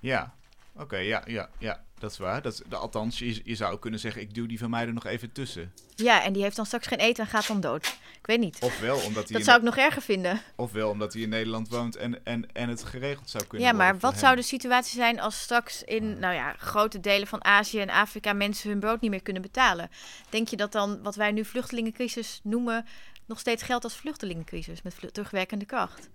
[0.00, 0.34] Ja,
[0.72, 2.42] oké, ja, ja, ja, dat is waar.
[2.42, 5.32] Dat, althans, je, je zou kunnen zeggen, ik duw die van mij er nog even
[5.32, 5.72] tussen.
[5.94, 7.86] Ja, en die heeft dan straks geen eten en gaat dan dood.
[8.18, 8.58] Ik weet niet.
[8.60, 10.40] Ofwel omdat hij, Dat zou ik nog erger vinden.
[10.56, 13.98] ofwel omdat hij in Nederland woont en, en, en het geregeld zou kunnen Ja, maar
[13.98, 17.90] wat zou de situatie zijn als straks in nou ja, grote delen van Azië en
[17.90, 19.90] Afrika mensen hun brood niet meer kunnen betalen?
[20.28, 22.86] Denk je dat dan wat wij nu vluchtelingencrisis noemen
[23.26, 26.08] nog steeds geldt als vluchtelingencrisis met terugwerkende kracht?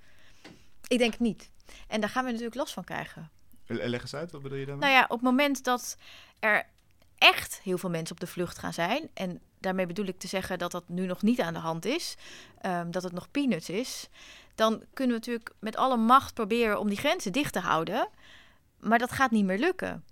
[0.88, 1.50] Ik denk het niet.
[1.88, 3.37] En daar gaan we natuurlijk last van krijgen.
[3.68, 4.90] Le- Leg eens uit, wat bedoel je daarmee?
[4.90, 5.98] Nou ja, op het moment dat
[6.40, 6.66] er
[7.18, 10.60] echt heel veel mensen op de vlucht gaan zijn, en daarmee bedoel ik te zeggen
[10.60, 12.16] dat dat nu nog niet aan de hand is,
[12.62, 14.10] ehm, dat het nog peanuts is,
[14.56, 18.10] dan kunnen we natuurlijk met alle macht proberen om die grenzen dicht te houden.
[18.80, 20.04] Maar dat gaat niet meer lukken.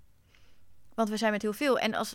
[0.94, 1.78] Want we zijn met heel veel.
[1.78, 2.14] En als,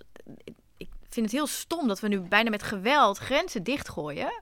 [0.78, 4.42] ik vind het heel stom dat we nu bijna met geweld grenzen dichtgooien.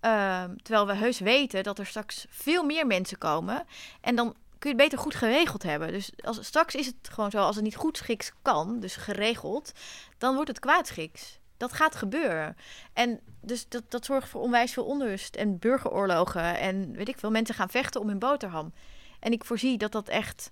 [0.00, 3.66] Ehm, terwijl we heus weten dat er straks veel meer mensen komen.
[4.00, 5.92] En dan kun je het beter goed geregeld hebben.
[5.92, 9.72] Dus als, straks is het gewoon zo, als het niet goed schiks kan, dus geregeld,
[10.18, 11.38] dan wordt het kwaadschiks.
[11.56, 12.56] Dat gaat gebeuren.
[12.92, 16.58] En dus dat, dat zorgt voor onwijs veel onrust en burgeroorlogen.
[16.58, 18.72] En weet ik veel, mensen gaan vechten om hun boterham.
[19.20, 20.50] En ik voorzie dat dat echt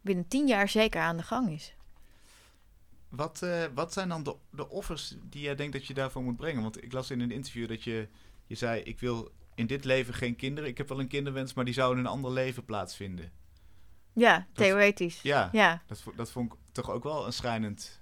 [0.00, 1.74] binnen tien jaar zeker aan de gang is.
[3.08, 6.36] Wat, eh, wat zijn dan de, de offers die jij denkt dat je daarvoor moet
[6.36, 6.62] brengen?
[6.62, 8.08] Want ik las in een interview dat je,
[8.46, 10.70] je zei, ik wil in dit leven geen kinderen.
[10.70, 13.32] Ik heb wel een kinderwens, maar die zou in een ander leven plaatsvinden.
[14.12, 15.22] Ja, theoretisch.
[15.22, 15.82] Ja, Ja.
[15.86, 18.00] Dat, dat vond ik toch ook wel een schrijnend...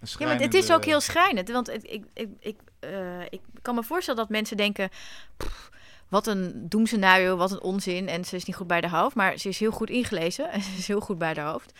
[0.00, 1.50] Een Ja, maar het is ook heel schrijnend.
[1.50, 4.88] Want ik, ik, ik, ik, eh, ik kan me voorstellen dat mensen denken...
[5.36, 5.70] "Pff,
[6.12, 8.08] wat een doemscenario, wat een onzin.
[8.08, 9.14] En ze is niet goed bij de hoofd.
[9.16, 10.50] Maar ze is heel goed ingelezen.
[10.52, 11.72] En ze is heel goed bij de hoofd.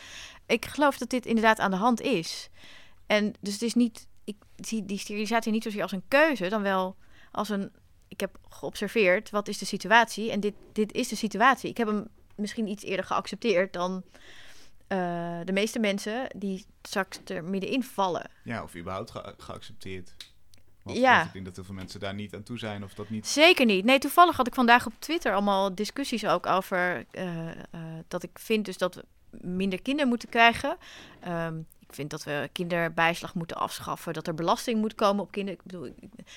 [0.46, 2.48] Ik geloof dat dit inderdaad aan de hand is.
[3.06, 4.06] En dus het is niet...
[4.24, 6.48] Ik zie die sterilisatie niet zozeer als een keuze...
[6.48, 6.96] dan wel
[7.30, 7.72] als een...
[8.12, 10.30] Ik heb geobserveerd, wat is de situatie?
[10.30, 11.70] En dit, dit is de situatie.
[11.70, 14.02] Ik heb hem misschien iets eerder geaccepteerd dan...
[14.86, 18.30] eh, de meeste mensen die straks er middenin vallen.
[18.44, 20.14] Ja, of überhaupt ge- geaccepteerd.
[20.82, 21.24] Want, Ja.
[21.24, 23.26] ik denk dat heel veel mensen daar niet aan toe zijn of dat niet...
[23.26, 23.84] Zeker niet.
[23.84, 27.54] Nee, toevallig had ik vandaag op Twitter allemaal discussies ook over eh, eh,
[28.08, 29.04] dat ik vind dus dat we
[29.40, 30.76] minder kinderen moeten krijgen.
[31.20, 31.60] Ehm,
[31.92, 35.60] ik vind dat we kinderbijslag moeten afschaffen, dat er belasting moet komen op kinderen.
[35.60, 35.94] Ik bedoel,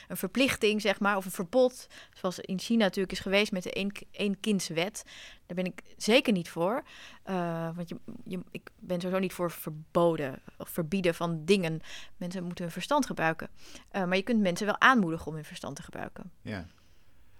[0.07, 3.73] een verplichting zeg maar, of een verbod, zoals in China natuurlijk is geweest met de
[3.73, 5.03] één, één kindswet.
[5.45, 6.83] Daar ben ik zeker niet voor.
[7.23, 11.81] Eh, want je, je, ik ben sowieso niet voor verboden of verbieden van dingen.
[12.17, 13.49] Mensen moeten hun verstand gebruiken.
[13.89, 16.31] Eh, maar je kunt mensen wel aanmoedigen om hun verstand te gebruiken.
[16.41, 16.65] Ja.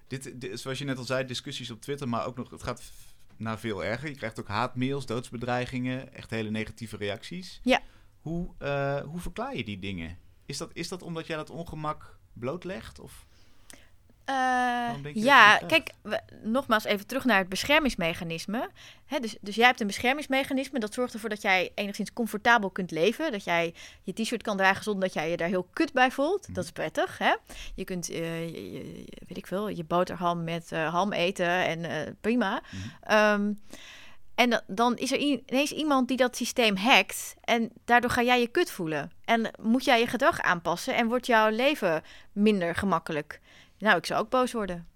[0.07, 2.81] Dit, dit, zoals je net al zei, discussies op Twitter, maar ook nog, het gaat
[3.37, 4.09] naar veel erger.
[4.09, 7.59] Je krijgt ook haatmails, doodsbedreigingen, echt hele negatieve reacties.
[7.63, 7.81] Ja.
[8.25, 10.17] Hoe, eh, hoe verklaar je die dingen?
[10.45, 12.99] Is dat, is dat omdat jij dat ongemak blootlegt?
[12.99, 13.25] Of?
[14.25, 14.35] Eh,
[15.13, 18.69] ja, kijk, we- nogmaals even terug naar het beschermingsmechanisme.
[19.05, 20.79] Hè, dus, dus jij hebt een beschermingsmechanisme.
[20.79, 23.31] Dat zorgt ervoor dat jij enigszins comfortabel kunt leven.
[23.31, 26.55] Dat jij je t-shirt kan dragen zonder dat jij je daar heel kut bij voelt.
[26.55, 27.17] Dat is prettig.
[27.17, 27.35] Hè?
[27.75, 32.61] Je kunt, eh, je, weet ik veel, je boterham met ham eten en prima.
[33.01, 33.53] Ehm,
[34.35, 37.35] en da- dan is er ineens iemand die dat systeem hackt.
[37.41, 39.11] En daardoor ga jij je kut voelen.
[39.25, 40.95] En moet jij je gedrag aanpassen.
[40.95, 43.39] En wordt jouw leven minder gemakkelijk.
[43.77, 44.87] Nou, ik zou ook boos worden.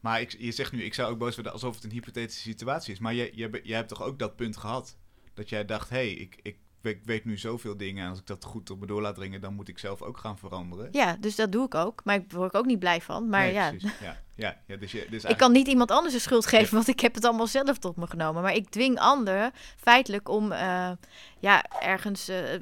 [0.00, 2.92] Maar ik, je zegt nu, ik zou ook boos worden alsof het een hypothetische situatie
[2.92, 2.98] is.
[2.98, 4.96] Maar jij hebt toch ook dat punt gehad?
[5.34, 8.04] Dat jij dacht, hé, hey, ik, ik, weet, weet nu zoveel dingen.
[8.04, 10.18] En als ik dat goed op me door laat dringen, dan moet ik zelf ook
[10.18, 10.88] gaan veranderen.
[10.92, 12.04] Ja, dus dat doe ik ook.
[12.04, 13.28] Maar ik word ook niet blij van.
[13.28, 13.72] Maar Nee, ja.
[14.00, 16.74] Ja, ja, ja, dus je, dus ik eigenlijk- kan niet iemand anders de schuld geven,
[16.74, 18.42] want ik heb het allemaal zelf tot me genomen.
[18.42, 20.90] Maar ik dwing anderen feitelijk om eh,
[21.38, 22.54] ja, ergens eh,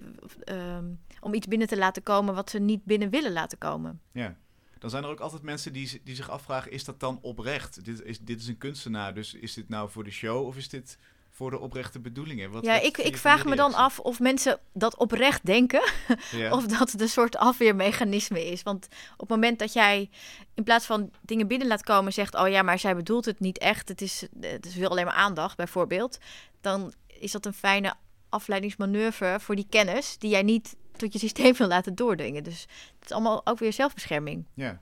[0.44, 0.84] ehm,
[1.20, 4.00] om iets binnen te laten komen wat ze niet binnen willen laten komen.
[4.12, 4.36] Ja.
[4.78, 7.84] Dan zijn er ook altijd mensen die, die zich afvragen, is dat dan oprecht?
[7.84, 10.68] Dit is, dit is een kunstenaar, dus is dit nou voor de show of is
[10.68, 10.98] dit
[11.34, 12.50] voor de oprechte bedoelingen?
[12.50, 15.82] Wat, ja, wat ik, ik vraag me dan af of mensen dat oprecht denken.
[16.30, 16.52] Ja.
[16.52, 18.62] Of dat een soort afweermechanisme is.
[18.62, 20.10] Want op het moment dat jij
[20.54, 23.58] in plaats van dingen binnen laat komen zegt: Oh ja, maar zij bedoelt het niet
[23.58, 23.88] echt.
[23.88, 26.18] Het is, het is alleen maar aandacht, bijvoorbeeld.
[26.60, 27.94] Dan is dat een fijne
[28.28, 32.42] afleidingsmanoeuvre voor die kennis die jij niet tot je systeem wil laten doordringen.
[32.42, 32.60] Dus
[32.94, 34.44] het is allemaal ook weer zelfbescherming.
[34.54, 34.80] Ja.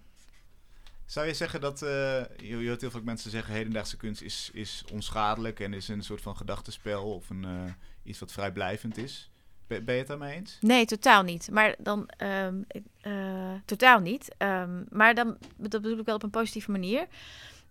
[1.13, 4.85] Zou je zeggen dat, eh, je, hoort heel veel mensen zeggen, hedendaagse kunst is, is
[4.93, 7.73] onschadelijk en is een soort van gedachtenspel of een, eh,
[8.03, 9.31] iets wat vrijblijvend is.
[9.67, 10.59] Ben, je het daarmee eens?
[10.61, 11.51] Nee, totaal niet.
[11.51, 12.63] Maar dan ehm,
[13.01, 14.35] eh, totaal niet.
[14.39, 17.07] Ehm, maar dan dat bedoel ik wel op een positieve manier.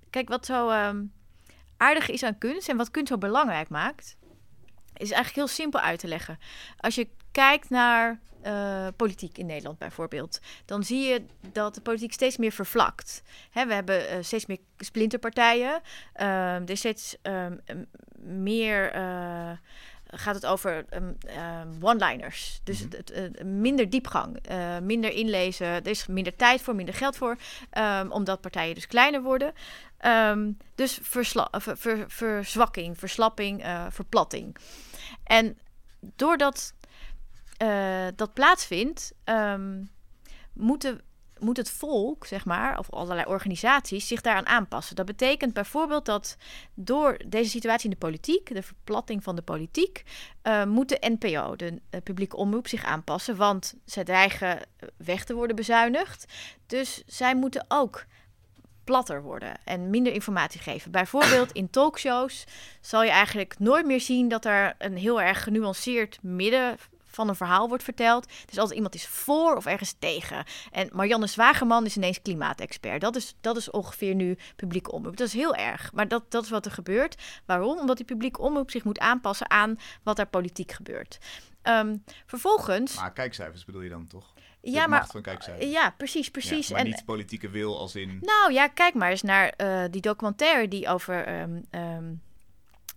[0.09, 1.03] Kijk, wat zo ehm,
[1.77, 4.17] aardig is aan kunst en wat kunst zo belangrijk maakt,
[4.93, 6.39] is eigenlijk heel simpel uit te leggen.
[6.77, 12.13] Als je kijkt naar eh, politiek in Nederland bijvoorbeeld, dan zie je dat de politiek
[12.13, 13.23] steeds meer vervlakt.
[13.51, 15.81] Hè, we hebben eh, steeds meer splinterpartijen.
[16.13, 16.29] Ehm,
[16.61, 17.57] er is steeds ehm,
[18.23, 18.91] meer.
[18.91, 19.51] eh,
[20.13, 22.59] gaat het over ehm, one-liners.
[22.63, 23.61] Dus Mhm.
[23.61, 24.37] minder diepgang,
[24.81, 25.67] minder inlezen.
[25.67, 27.37] Er is minder tijd voor, minder geld voor.
[28.09, 29.53] omdat partijen dus kleiner worden.
[30.75, 34.55] Dus versla- ver- ver- verzwakking, verslapping, verplatting.
[35.23, 35.57] En
[36.15, 36.73] doordat
[37.61, 39.83] eh, dat plaatsvindt, ehm,
[40.53, 41.01] moeten,
[41.39, 44.95] moet het volk, zeg maar, of allerlei organisaties, zich daaraan aanpassen.
[44.95, 46.37] Dat betekent bijvoorbeeld dat
[46.73, 50.03] door deze situatie in de politiek, de verplatting van de politiek,
[50.41, 53.35] eh, moet de NPO, de eh, publieke omroep, zich aanpassen.
[53.35, 54.59] Want zij dreigen
[54.97, 56.33] weg te worden bezuinigd.
[56.65, 58.05] Dus zij moeten ook
[58.83, 60.91] platter worden en minder informatie geven.
[60.91, 62.43] Bijvoorbeeld in talkshows
[62.81, 66.77] zal je eigenlijk nooit meer zien dat er een heel erg genuanceerd midden
[67.11, 68.25] van een verhaal wordt verteld.
[68.45, 70.43] Dus altijd iemand is voor of ergens tegen.
[70.71, 73.01] En Marianne Zwageman is ineens klimaatexpert.
[73.01, 75.17] Dat is, dat is ongeveer nu publieke omroep.
[75.17, 75.91] Dat is heel erg.
[75.93, 77.15] Maar dat, dat is wat er gebeurt.
[77.45, 77.77] Waarom?
[77.77, 81.17] Omdat die publieke omroep zich moet aanpassen aan wat er politiek gebeurt.
[81.61, 82.95] Ehm, vervolgens...
[82.95, 84.33] Maar kijkcijfers bedoel je dan toch?
[84.61, 85.71] ja, maar, macht van kijkcijfers.
[85.71, 86.67] ja, precies, precies.
[86.67, 88.17] Ja, maar en, niet politieke wil als in...
[88.21, 92.13] nou ja, kijk maar eens naar eh, die documentaire die over ehm, ehm,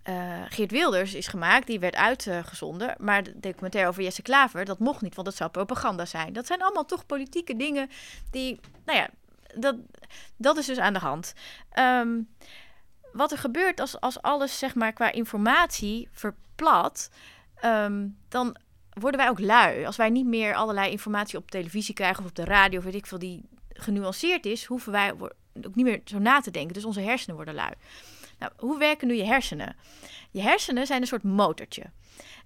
[0.05, 1.67] eh, Geert Wilders is gemaakt.
[1.67, 2.95] Die werd uitgezonden.
[2.99, 6.33] Maar de documentaire over Jesse Klaver, dat mocht niet, want dat zou propaganda zijn.
[6.33, 7.89] Dat zijn allemaal toch politieke dingen
[8.31, 9.09] die, nou ja,
[9.55, 9.75] dat,
[10.37, 11.33] dat is dus aan de hand.
[11.71, 12.21] Ehm,
[13.13, 17.09] wat er gebeurt als, als alles, zeg maar, qua informatie verplat,
[17.55, 18.57] ehm, dan
[18.93, 19.85] worden wij ook lui.
[19.85, 23.05] Als wij niet meer allerlei informatie op televisie krijgen of op de radio, weet ik
[23.05, 25.13] veel, die genuanceerd is, hoeven wij
[25.63, 26.73] ook niet meer zo na te denken.
[26.73, 27.73] Dus onze hersenen worden lui.
[28.39, 29.75] Nou, hoe werken nu je hersenen?
[30.31, 31.83] Je hersenen zijn een soort motortje.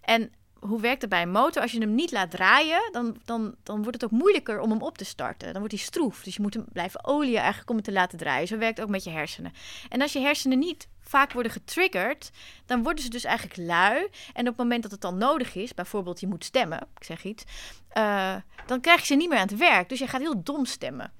[0.01, 1.61] En hoe werkt het bij een motor?
[1.61, 4.81] Als je hem niet laat draaien, dan, dan, dan wordt het ook moeilijker om hem
[4.81, 5.47] op te starten.
[5.47, 6.23] Dan wordt hij stroef.
[6.23, 8.47] Dus je moet hem blijven oliën eigenlijk om het te laten draaien.
[8.47, 9.53] Zo werkt het ook met je hersenen.
[9.89, 12.31] En als je hersenen niet vaak worden getriggerd,
[12.65, 14.07] dan worden ze dus eigenlijk lui.
[14.33, 17.23] En op het moment dat het dan nodig is, bijvoorbeeld je moet stemmen, ik zeg
[17.23, 17.43] iets,
[17.89, 19.89] eh, dan krijg je ze niet meer aan het werk.
[19.89, 21.11] Dus je gaat heel dom stemmen.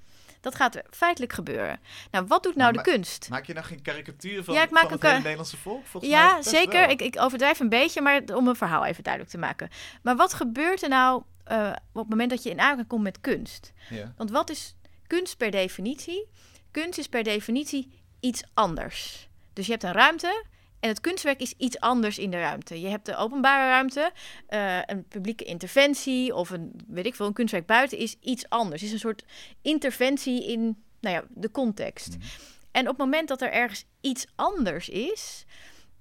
[0.41, 1.79] Dat gaat feitelijk gebeuren.
[2.11, 3.29] Nou, wat doet nou Maar- de kunst?
[3.29, 5.85] Maak je nou geen karikatuur van, Ja, ik maak van een het Nederlandse volk?
[5.85, 6.79] Volgens Ja, zeker.
[6.79, 6.89] wel.
[6.89, 9.69] Ik, ik overdrijf een beetje, maar om een verhaal even duidelijk te maken.
[10.01, 13.21] Maar wat gebeurt er nou eh, op het moment dat je in aanraking komt met
[13.21, 13.73] kunst?
[13.89, 14.13] Ja.
[14.17, 14.75] Want wat is
[15.07, 16.27] kunst per definitie?
[16.71, 19.27] Kunst is per definitie iets anders.
[19.53, 20.43] Dus je hebt een ruimte
[20.79, 22.81] en het kunstwerk is iets anders in de ruimte.
[22.81, 24.11] Je hebt de openbare ruimte,
[24.47, 28.83] eh, een publieke interventie of een, weet ik veel, een kunstwerk buiten is iets anders.
[28.83, 29.25] is een soort
[29.61, 32.17] interventie in nou ja, de context.
[32.17, 32.27] Mhm.
[32.71, 35.45] En op het moment dat er ergens iets anders is,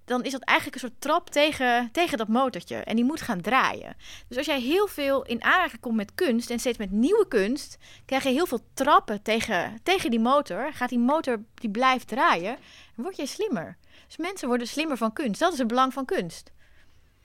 [0.05, 2.77] dan is dat eigenlijk een soort trap tegen, tegen dat motortje.
[2.77, 3.97] En die moet gaan draaien.
[4.29, 7.79] Dus als jij heel veel in aanraking komt met kunst en steeds met nieuwe kunst,
[8.05, 10.73] krijg je heel veel trappen tegen, tegen die motor.
[10.73, 12.57] Gaat die motor die blijft draaien,
[12.95, 13.77] dan word je slimmer.
[14.09, 15.41] Dus mensen worden slimmer van kunst.
[15.41, 16.51] Dat is het belang van kunst.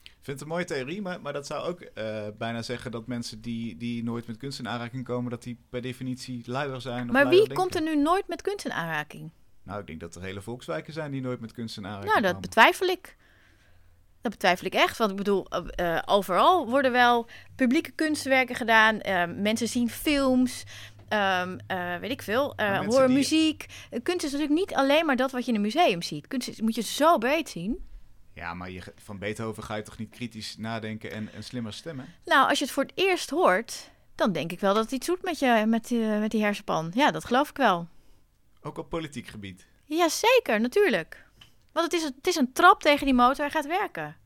[0.02, 3.06] Ik vind het een mooie theorie, maar, maar dat zou ook eh, bijna zeggen dat
[3.06, 7.06] mensen die, die nooit met kunst in aanraking komen, dat die per definitie luier zijn.
[7.06, 9.30] Maar wie komt er nu nooit met kunst in aanraking?
[9.62, 12.20] Nou, ik denk dat er hele volkswijken zijn die nooit met kunst in aanraking Nou,
[12.22, 12.48] dat komen.
[12.48, 13.16] betwijfel ik.
[14.20, 14.98] Dat betwijfel ik echt.
[14.98, 19.00] Want ik bedoel, eh, eh, overal worden wel publieke kunstwerken gedaan.
[19.42, 20.64] Mensen zien films.
[21.14, 22.52] Ehm, eh, weet ik veel.
[22.56, 23.66] Maar eh die- muziek.
[23.90, 26.28] Eh, Kunst is natuurlijk niet alleen maar dat wat je in een museum ziet.
[26.28, 27.88] Kunst is- moet je zo breed zien.
[28.34, 32.14] Ja, maar je, van Beethoven ga je toch niet kritisch nadenken en, en slimmer stemmen?
[32.24, 35.06] Nou, als je het voor het eerst hoort, dan denk ik wel dat het iets
[35.06, 36.90] doet met, je, met, die- met die hersenpan.
[36.94, 37.88] Ja, dat geloof ik wel.
[38.62, 39.66] Ook op politiek gebied.
[39.84, 41.24] Jazeker, natuurlijk.
[41.72, 44.16] Want het is, het is een trap tegen die motor en gaat werken.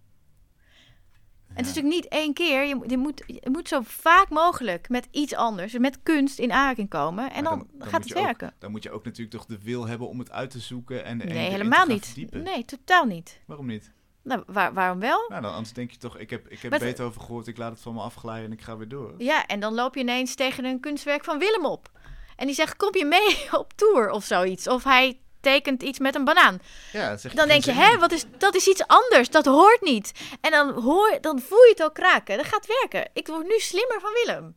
[1.58, 2.64] En het is natuurlijk niet één keer.
[2.64, 6.52] Je, moet- je, moet, je moet zo vaak mogelijk met iets anders, met kunst in
[6.52, 7.32] aanraking komen.
[7.32, 8.54] En dan, dan- dan gaat het ook- werken.
[8.58, 11.20] Dan moet je ook natuurlijk toch de wil hebben om het uit te zoeken en,
[11.20, 12.04] en nee, helemaal niet.
[12.06, 12.42] verdiepen.
[12.42, 13.40] Nee, totaal niet.
[13.46, 13.92] Waarom niet?
[14.22, 15.24] Nou, waar, waarom wel?
[15.28, 17.70] Nou, dan, anders denk je toch, ik heb, ik heb Wat- Beethoven gehoord, ik laat
[17.72, 19.14] het van me afglijden en ik ga weer door.
[19.18, 21.90] Ja, en dan loop je ineens tegen een kunstwerk van Willem op.
[22.36, 24.68] En die zegt, kom je mee op tour of zoiets?
[24.68, 26.58] Of hij tekent iets met een banaan.
[26.92, 29.30] Ja, dan zeg Dan denk je, hè, wat is, dat is iets anders.
[29.30, 30.12] Dat hoort niet.
[30.40, 32.36] En dan, hoor, dan voel je het ook kraken.
[32.36, 33.10] Dat gaat werken.
[33.12, 34.56] Ik word nu slimmer van Willem.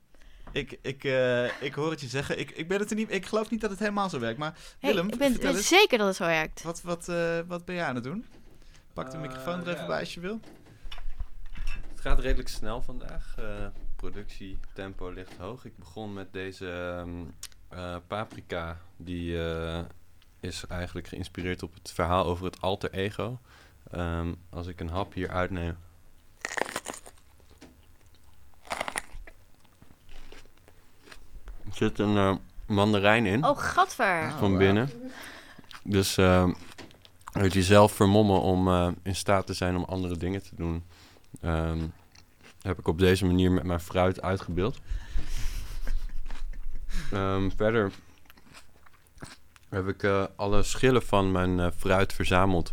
[0.51, 2.39] Ik, ik, eh, ik hoor het je zeggen.
[2.39, 4.39] Ik, ik, ben het er niet, ik geloof niet dat het helemaal zo werkt.
[4.39, 6.61] Maar Hey, Willem, ik ben zeker dat het zo werkt.
[6.61, 8.25] wat, wat, eh, wat ben jij aan het doen?
[8.93, 9.87] Pak de Eh, microfoon er even ja.
[9.87, 10.39] bij als je wil.
[11.91, 13.35] Het gaat redelijk snel vandaag.
[13.37, 13.45] Eh
[14.01, 15.65] productietempo ligt hoog.
[15.65, 17.23] Ik begon met deze ehm,
[17.69, 18.77] eh, paprika.
[18.97, 19.79] Die eh,
[20.41, 23.39] is eigenlijk geïnspireerd op het verhaal over het alter ego.
[23.91, 25.77] Ehm, als ik een hap hier uitneem.
[31.65, 34.21] Er zit een eh, mandarijn in Oh, gadver.
[34.31, 34.37] Ah.
[34.37, 34.89] van binnen.
[35.83, 36.51] Dus ehm
[37.31, 40.83] uit jezelf vermommen om eh, in staat te zijn om andere dingen te doen.
[41.41, 41.79] ehm,
[42.61, 44.79] heb ik op deze manier met mijn fruit uitgebeeld.
[47.11, 47.91] Ehm, verder
[49.71, 52.69] heb ik eh, alle schillen van mijn eh, fruit verzameld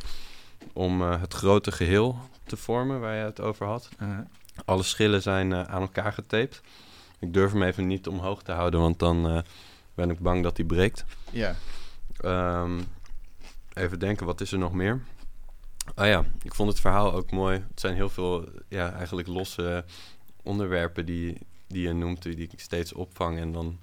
[0.72, 3.88] om eh, het grote geheel te vormen waar je het over had.
[4.02, 4.18] Uh,
[4.64, 6.60] Alle schillen zijn aan elkaar getaped.
[7.18, 9.44] Ik durf hem even niet omhoog te houden, want dan
[9.94, 11.04] ben ik bang dat hij breekt.
[11.30, 11.54] ja.
[12.20, 12.80] Ehm,
[13.72, 15.00] even denken, wat is er nog meer?
[15.94, 17.64] Ah ja, ik vond het verhaal ook mooi.
[17.68, 19.84] Het zijn heel veel, ja, eigenlijk losse
[20.42, 23.38] onderwerpen die, die je noemt, die ik steeds opvang.
[23.38, 23.78] En dan,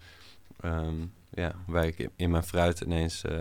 [0.60, 0.96] ehm,
[1.36, 3.40] ja, waar ik in- mijn fruit ineens eh,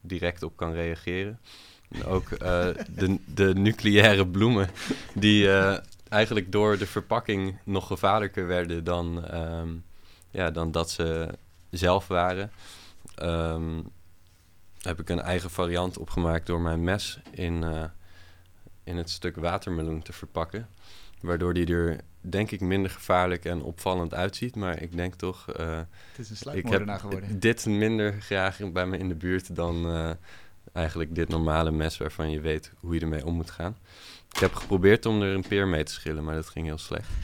[0.00, 1.40] direct op kan reageren.
[1.88, 4.70] En ook eh, de, de nucleaire bloemen,
[5.14, 9.68] die eh, eigenlijk door de verpakking nog gevaarlijker werden dan, ehm,
[10.30, 11.28] ja, dan dat ze
[11.70, 12.50] zelf waren.
[13.14, 13.80] Ehm,
[14.80, 17.64] heb ik een eigen variant opgemaakt door mijn mes in,
[18.84, 20.68] in het stuk watermeloen te verpakken.
[21.22, 24.56] Waardoor die er, denk ik, minder gevaarlijk en opvallend uitziet.
[24.56, 25.80] Maar ik denk toch, eh,
[26.16, 27.40] Het is een heb geworden.
[27.40, 30.10] dit minder graag bij me in de buurt dan eh,
[30.72, 33.76] eigenlijk dit normale mes waarvan je weet hoe je ermee om moet gaan.
[34.32, 37.08] Ik heb geprobeerd om er een peer mee te schillen, maar dat ging heel slecht.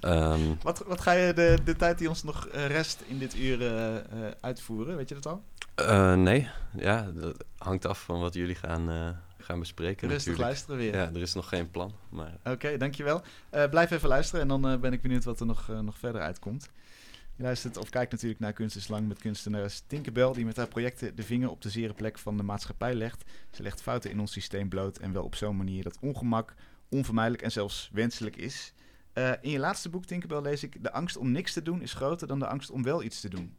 [0.00, 3.36] Ehm, Wat, wat ga je de, de tijd die ons nog eh, rest in dit
[3.36, 3.58] uur
[4.40, 4.96] uitvoeren?
[4.96, 5.42] Weet je dat al?
[6.16, 10.44] nee, ja, dat hangt af van wat jullie gaan, gaan bespreken Rustig natuurlijk.
[10.44, 10.94] luisteren weer.
[10.94, 13.22] Ja, er is nog geen plan, maar Oké, dankjewel.
[13.50, 15.98] Eh blijf even luisteren en dan eh, ben ik benieuwd wat er nog, eh, nog
[15.98, 16.70] verder uitkomt.
[17.36, 20.32] Je luistert of kijkt natuurlijk naar Kunst is Lang met kunstenares Tinkerbell...
[20.32, 23.24] die met haar projecten de vinger op de zere plek van de maatschappij legt.
[23.50, 26.54] Ze legt fouten in ons systeem bloot en wel op zo'n manier dat ongemak
[26.88, 28.72] onvermijdelijk en zelfs wenselijk is.
[29.12, 30.82] Eh, in je laatste boek, Tinkerbell, lees ik...
[30.82, 33.28] de angst om niks te doen is groter dan de angst om wel iets te
[33.28, 33.56] doen.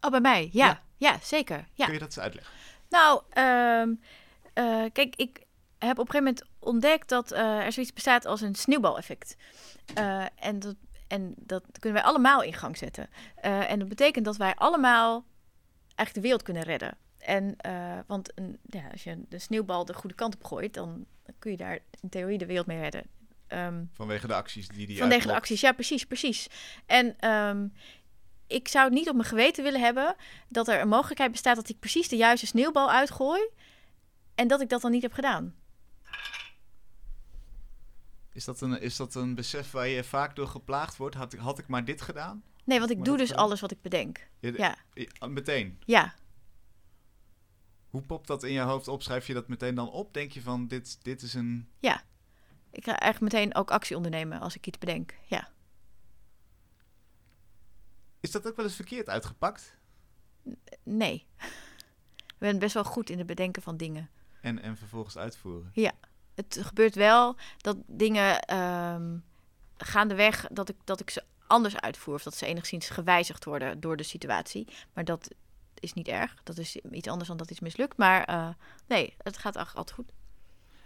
[0.00, 0.48] Oh, bij mij?
[0.52, 0.82] Ja, Ja.
[0.96, 1.18] ja.
[1.22, 1.68] zeker.
[1.72, 1.84] Ja.
[1.84, 2.52] Kun je dat eens uitleggen?
[2.88, 3.94] Nou, ehm,
[4.52, 5.44] eh, kijk, ik
[5.78, 9.36] heb op een gegeven moment ontdekt dat eh, er zoiets bestaat als een sneeuwbaleffect.
[9.94, 10.76] Eh, en, dat,
[11.08, 13.08] en dat kunnen wij allemaal in gang zetten.
[13.40, 15.24] En dat betekent dat wij allemaal
[15.84, 16.96] eigenlijk de wereld kunnen redden.
[17.18, 17.56] En,
[18.06, 21.06] want een, ja, als je de sneeuwbal de goede kant op gooit, dan
[21.38, 23.02] kun je daar in theorie de wereld mee redden.
[23.46, 26.46] Ehm, Vanwege de acties die die Vanwege de acties, ja, precies, precies.
[26.86, 27.66] En ehm,
[28.46, 30.14] ik zou het niet op mijn geweten willen hebben
[30.48, 33.48] dat er een mogelijkheid bestaat dat ik precies de juiste sneeuwbal uitgooi
[34.34, 35.54] en dat ik dat dan niet heb gedaan.
[38.32, 41.14] Is dat, een, is dat een besef waar je vaak door geplaagd wordt?
[41.16, 42.42] Had ik, had ik maar dit gedaan?
[42.64, 44.28] Nee, want ik Maar doe dus alles wat ik bedenk.
[44.38, 45.78] Je- Ja, Ja, meteen.
[45.84, 46.14] ja.
[47.90, 49.02] Hoe popt dat in je hoofd op?
[49.02, 50.14] Schrijf je dat meteen dan op?
[50.14, 51.68] Denk je van, dit, dit is een...
[52.70, 55.14] Ik ga eigenlijk meteen ook actie ondernemen als ik iets bedenk.
[55.26, 55.48] Ja.
[58.20, 59.76] Is dat ook wel eens verkeerd uitgepakt?
[60.82, 61.26] Nee.
[62.26, 64.10] Ik ben best wel goed in het bedenken van dingen.
[64.42, 65.70] En, en vervolgens uitvoeren?
[66.34, 69.16] Het gebeurt wel dat dingen ehm
[69.84, 72.14] gaandeweg dat ik, dat ik ze anders uitvoer.
[72.14, 74.68] Of dat ze enigszins gewijzigd worden door de situatie.
[74.92, 75.28] Maar dat
[75.80, 76.34] is niet erg.
[76.42, 77.96] Dat is iets anders dan dat iets mislukt.
[77.96, 78.48] Maar eh,
[78.86, 80.12] nee, het gaat altijd goed.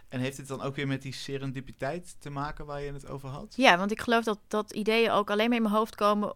[0.07, 3.29] En heeft dit dan ook weer met die serendipiteit te maken waar je het over
[3.29, 3.53] had?
[3.55, 6.35] Ja, want ik geloof dat, dat ideeën ook alleen maar in mijn hoofd komen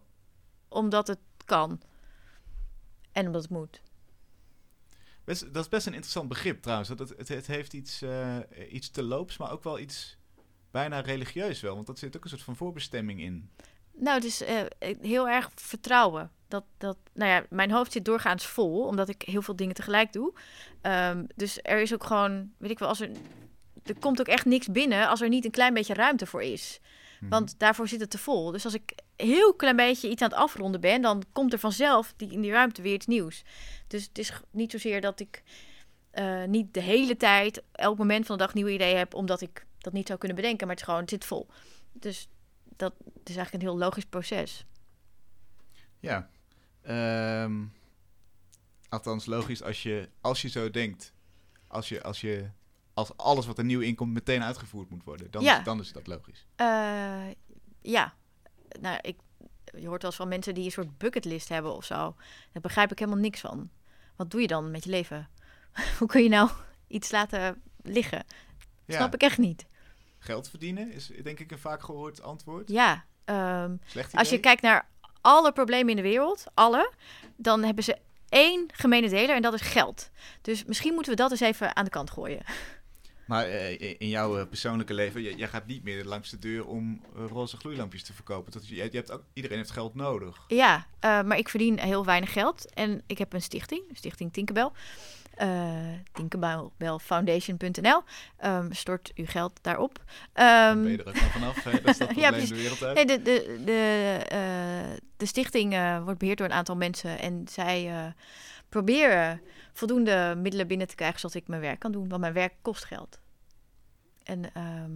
[0.68, 1.80] omdat het kan.
[3.12, 3.82] En omdat het moet.
[5.24, 6.88] Best, dat is best een interessant begrip trouwens.
[6.88, 8.36] Dat het, het, het heeft iets, eh,
[8.70, 10.16] iets te loops, maar ook wel iets
[10.70, 11.74] bijna religieus wel.
[11.74, 13.50] Want dat zit ook een soort van voorbestemming in.
[13.94, 14.60] Nou, het is eh,
[15.00, 16.30] heel erg vertrouwen.
[16.48, 20.12] Dat, dat, nou ja, mijn hoofd zit doorgaans vol, omdat ik heel veel dingen tegelijk
[20.12, 20.32] doe.
[20.80, 23.10] Ehm, dus er is ook gewoon, weet ik wel, als er,
[23.84, 26.80] er komt ook echt niks binnen als er niet een klein beetje ruimte voor is.
[27.20, 27.30] Mhm.
[27.30, 28.50] Want daarvoor zit het te vol.
[28.50, 28.92] Dus als ik
[29.22, 32.50] heel klein beetje iets aan het afronden ben, dan komt er vanzelf die, in die
[32.50, 33.42] ruimte weer iets nieuws.
[33.86, 35.42] Dus het is niet zozeer dat ik
[36.10, 39.66] eh, niet de hele tijd, elk moment van de dag nieuwe ideeën heb, omdat ik
[39.78, 40.66] dat niet zou kunnen bedenken.
[40.66, 41.46] Maar het is gewoon, het zit vol.
[41.92, 42.28] Dus
[42.76, 42.92] dat
[43.24, 44.66] is eigenlijk een heel logisch proces.
[46.00, 46.30] Ja.
[46.82, 47.64] Ehm,
[48.88, 51.12] althans, logisch als je, als je zo denkt.
[51.66, 52.50] Als, je, als, je,
[52.94, 55.30] als alles wat er nieuw inkomt meteen uitgevoerd moet worden.
[55.30, 55.58] Dan, Ja.
[55.58, 56.46] is, dan is dat logisch.
[56.56, 57.26] Eh,
[57.80, 58.14] ja,
[58.80, 59.16] nou, ik,
[59.64, 62.14] je hoort wel eens van mensen die een soort bucketlist hebben of zo.
[62.52, 63.70] Daar begrijp ik helemaal niks van.
[64.16, 65.28] Wat doe je dan met je leven?
[65.98, 66.50] Hoe kun je nou
[66.86, 68.24] iets laten liggen?
[68.84, 68.96] Ja.
[68.96, 69.66] Snap ik echt niet.
[70.18, 72.68] Geld verdienen is denk ik een vaak gehoord antwoord.
[72.68, 73.76] Ja, ehm,
[74.12, 74.88] als je kijkt naar
[75.20, 76.92] alle problemen in de wereld, alle,
[77.36, 77.98] dan hebben ze
[78.28, 80.10] één gemene deler en dat is geld.
[80.40, 82.42] Dus misschien moeten we dat eens even aan de kant gooien.
[83.24, 87.00] Maar eh, in jouw eh, persoonlijke leven, jij gaat niet meer langs de deur om
[87.16, 88.52] eh, roze gloeilampjes te verkopen.
[88.52, 90.44] Dat, je, je hebt ook, iedereen heeft geld nodig.
[90.48, 92.72] Ja, maar ik verdien heel weinig geld.
[92.74, 94.70] En ik heb een stichting, Stichting Tinkerbell.
[95.34, 95.48] Eh
[96.12, 98.02] Tinkerbellfoundation.nl.
[98.36, 100.02] Ehm, stort uw geld daarop.
[100.32, 101.64] Ehm, ben je er ook van vanaf.
[101.64, 101.70] Hè?
[101.70, 102.48] Dat is dat Ja, precies.
[102.48, 102.94] de wereld uit.
[102.94, 107.18] nee, de, de, de, de stichting wordt beheerd door een aantal mensen.
[107.18, 108.12] En zij
[108.68, 109.40] proberen
[109.72, 111.20] voldoende middelen binnen te krijgen...
[111.20, 112.08] zodat ik mijn werk kan doen.
[112.08, 113.18] Want mijn werk kost geld.
[114.22, 114.90] En, ehm,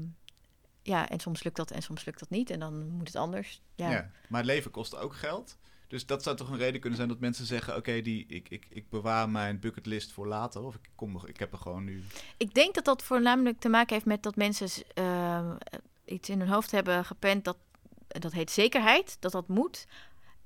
[0.82, 2.50] ja, en soms lukt dat en soms lukt dat niet.
[2.50, 3.60] En dan moet het anders.
[3.74, 3.90] Ja.
[3.90, 4.10] Ja.
[4.28, 5.56] Maar het leven kost ook geld.
[5.88, 8.66] Dus dat zou toch een reden kunnen zijn dat mensen zeggen: Oké, die ik, ik,
[8.70, 10.62] ik bewaar mijn bucketlist voor later.
[10.62, 12.02] Of ik, kom ik heb er gewoon nu.
[12.36, 15.50] Ik denk dat dat voornamelijk te maken heeft met dat mensen eh,
[16.04, 17.56] iets in hun hoofd hebben gepend dat
[18.08, 19.86] dat heet zekerheid, dat dat moet.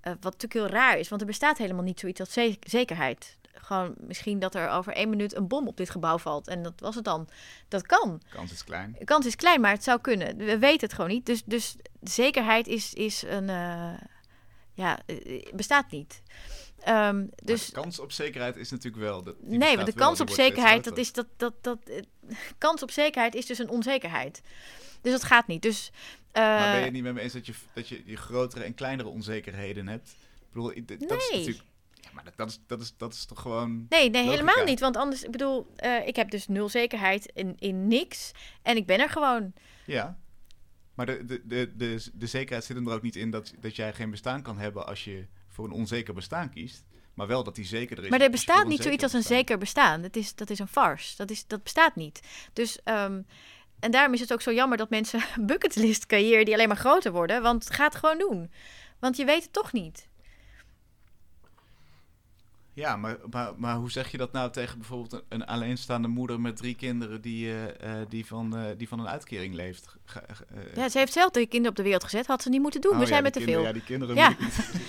[0.01, 3.39] Eh, wat natuurlijk heel raar is, want er bestaat helemaal niet zoiets als ze- zekerheid.
[3.53, 6.81] Gewoon misschien dat er over één minuut een bom op dit gebouw valt en dat
[6.81, 7.29] was het dan.
[7.69, 8.23] Dat kan.
[8.31, 8.97] Kans is klein.
[8.99, 10.37] De kans is klein, maar het zou kunnen.
[10.37, 11.27] We weten het gewoon niet.
[11.27, 13.49] Dus, dus zekerheid is, is een.
[13.49, 13.93] eh,
[14.75, 16.23] ja, eh, bestaat niet.
[16.81, 17.67] Ehm, Dus...
[17.67, 19.25] de kans op zekerheid is natuurlijk wel.
[19.41, 22.03] Nee, want de kans op zekerheid, dat is dat, dat, dat, eh,
[22.59, 24.43] kans op zekerheid is dus een onzekerheid.
[25.01, 25.63] Dus dat gaat niet.
[25.63, 25.91] Dus,
[26.33, 28.75] Maar ben je het niet met me eens dat je, dat je, je grotere en
[28.75, 30.09] kleinere onzekerheden hebt?
[30.09, 30.73] Ik bedoel,
[31.09, 31.63] dat is natuurlijk.
[32.13, 33.87] Maar dat, dat, is, dat, is, dat is toch gewoon.
[33.89, 34.31] nee, nee, logica.
[34.31, 34.81] helemaal niet.
[34.81, 38.33] Want anders, ik bedoel, eh, ik heb dus nul zekerheid in, in niks.
[38.63, 39.53] En ik ben er gewoon.
[39.87, 40.19] Ja.
[40.95, 43.77] Maar de, de, de, de, de zekerheid zit hem er ook niet in dat, dat
[43.77, 46.85] jij geen bestaan kan hebben als je voor een onzeker bestaan kiest.
[47.15, 48.11] Maar wel dat die zekerder is.
[48.11, 49.37] Maar er bestaat niet zoiets als een bestaan.
[49.37, 50.03] zeker bestaan.
[50.03, 51.17] Dat is, dat is een farce.
[51.17, 52.21] Dat, is, dat bestaat niet.
[52.53, 53.23] Dus, ehm,
[53.81, 57.13] en daarom is het ook zo jammer dat mensen bucketlist creëren die alleen maar groter
[57.13, 57.43] worden.
[57.43, 58.53] Want ga het gewoon doen.
[58.99, 60.09] Want je weet het toch niet.
[62.81, 66.41] Ja, maar, maar, maar hoe zeg je dat nou tegen bijvoorbeeld een, een alleenstaande moeder
[66.41, 69.97] met drie kinderen die, eh, eh, die, van, eh, die van een uitkering leeft?
[70.05, 70.23] Ga-
[70.75, 72.27] Ja, ze heeft zelf drie kinderen op de wereld gezet.
[72.27, 72.91] Had ze niet moeten doen.
[72.91, 73.63] oh We ja, zijn met te veel.
[73.63, 74.15] Ja, die kinderen.
[74.15, 74.37] Ja.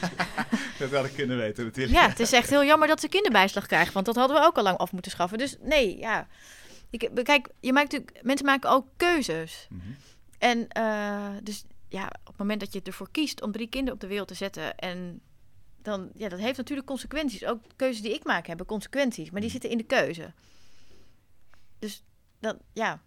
[0.79, 1.97] dat had ik kunnen weten natuurlijk.
[1.97, 3.93] Ja, het is echt heel jammer dat ze kinderbijslag krijgen.
[3.93, 5.37] Want dat hadden we ook al lang af moeten schaffen.
[5.37, 6.27] Dus nee, ja.
[6.89, 9.67] Ik, kijk, je maakt natuurlijk, mensen maken ook keuzes.
[9.69, 9.81] Mhm.
[10.37, 10.67] En
[11.43, 14.27] dus ja, op het moment dat je ervoor kiest om drie kinderen op de wereld
[14.27, 14.75] te zetten.
[14.77, 15.21] En
[15.81, 17.45] dan, ja, dat heeft natuurlijk consequenties.
[17.45, 19.31] Ook keuzes die ik maak hebben consequenties.
[19.31, 19.59] Maar die Mhm.
[19.59, 20.33] zitten in de keuze.
[21.79, 22.03] Dus
[22.39, 23.01] dat, ja.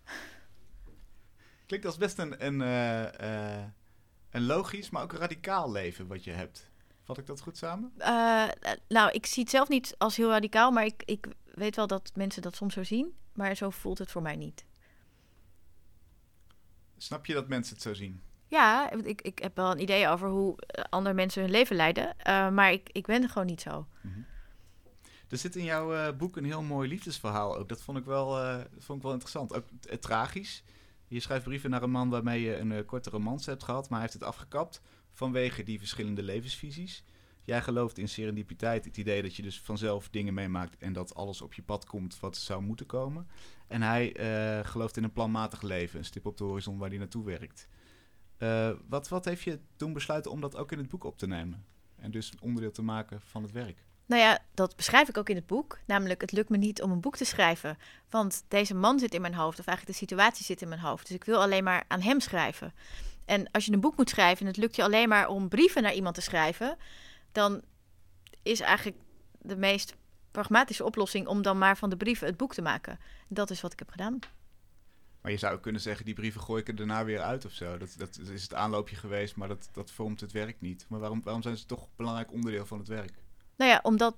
[1.66, 3.64] Klinkt als best een, een, eh, eh,
[4.30, 6.70] een logisch, maar ook radicaal leven wat je hebt.
[7.02, 7.92] Vat ik dat goed samen?
[7.98, 8.48] Eh,
[8.88, 10.70] nou, ik zie het zelf niet als heel radicaal.
[10.70, 13.14] Maar ik, ik weet wel dat mensen dat soms zo zien.
[13.32, 14.64] Maar zo voelt het voor mij niet.
[16.96, 18.22] Snap je dat mensen het zo zien?
[18.48, 22.18] Ja, ik, ik heb wel een idee over hoe eh, andere mensen hun leven leiden.
[22.18, 23.86] eh, maar ik, ik ben gewoon niet zo.
[25.28, 27.68] Er zit in jouw eh, boek een heel mooi liefdesverhaal ook.
[27.68, 29.54] Dat vond ik wel, vond ik wel interessant.
[29.54, 29.64] Ook
[30.00, 30.62] tragisch.
[31.08, 34.08] Je schrijft brieven naar een man waarmee je een korte romance hebt gehad, maar hij
[34.08, 34.80] heeft het afgekapt
[35.12, 37.04] vanwege die verschillende levensvisies.
[37.42, 41.42] Jij gelooft in serendipiteit, het idee dat je dus vanzelf dingen meemaakt en dat alles
[41.42, 43.28] op je pad komt wat zou moeten komen.
[43.66, 44.14] En hij
[44.64, 47.68] gelooft in een planmatig leven, een stip op de horizon waar hij naartoe werkt.
[48.38, 51.26] Eh, wat, wat heeft je toen besluiten om dat ook in het boek op te
[51.26, 51.64] nemen?
[51.96, 53.84] En dus onderdeel te maken van het werk?
[54.06, 55.78] Nou ja, dat beschrijf ik ook in het boek.
[55.86, 57.78] Namelijk, het lukt me niet om een boek te schrijven.
[58.10, 61.06] Want deze man zit in mijn hoofd, of eigenlijk de situatie zit in mijn hoofd.
[61.06, 62.72] Dus ik wil alleen maar aan hem schrijven.
[63.24, 65.82] En als je een boek moet schrijven en het lukt je alleen maar om brieven
[65.82, 66.76] naar iemand te schrijven,
[67.32, 67.62] dan
[68.42, 68.98] is eigenlijk
[69.38, 69.94] de meest
[70.30, 72.98] pragmatische oplossing om dan maar van de brieven het boek te maken.
[73.28, 74.18] Dat is wat ik heb gedaan.
[75.24, 77.52] Maar je zou ook kunnen zeggen, die brieven gooi ik er daarna weer uit of
[77.52, 77.78] zo.
[77.78, 80.86] Dat, dat is het aanloopje geweest, maar dat, dat vormt het werk niet.
[80.88, 83.12] Maar waarom, waarom zijn ze toch een belangrijk onderdeel van het werk?
[83.56, 84.16] Nou ja, omdat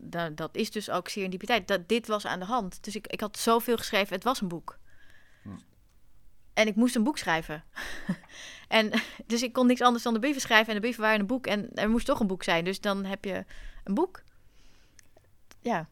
[0.00, 1.68] da- dat is dus ook serendipiteit.
[1.68, 2.84] Dat dit was aan de hand.
[2.84, 4.78] Dus ik, ik had zoveel geschreven, het was een boek.
[5.42, 5.48] Hm.
[6.54, 7.64] En ik moest een boek schrijven.
[8.68, 8.92] en
[9.26, 11.46] dus ik kon niks anders dan de brieven schrijven en de brieven waren een boek
[11.46, 12.64] en er moest toch een boek zijn.
[12.64, 13.44] Dus dan heb je
[13.84, 14.22] een boek.
[15.60, 15.88] Ja.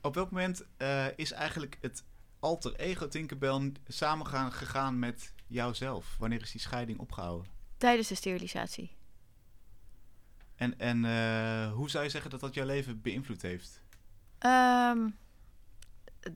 [0.00, 2.04] Op welk moment eh, is eigenlijk het
[2.42, 6.16] alter ego Tinkerbell samengaan gegaan met jouzelf?
[6.18, 7.50] Wanneer is die scheiding opgehouden?
[7.76, 8.96] Tijdens de sterilisatie.
[10.54, 13.82] En, en eh, hoe zou je zeggen dat dat jouw leven beïnvloed heeft?
[14.38, 15.08] Ehm,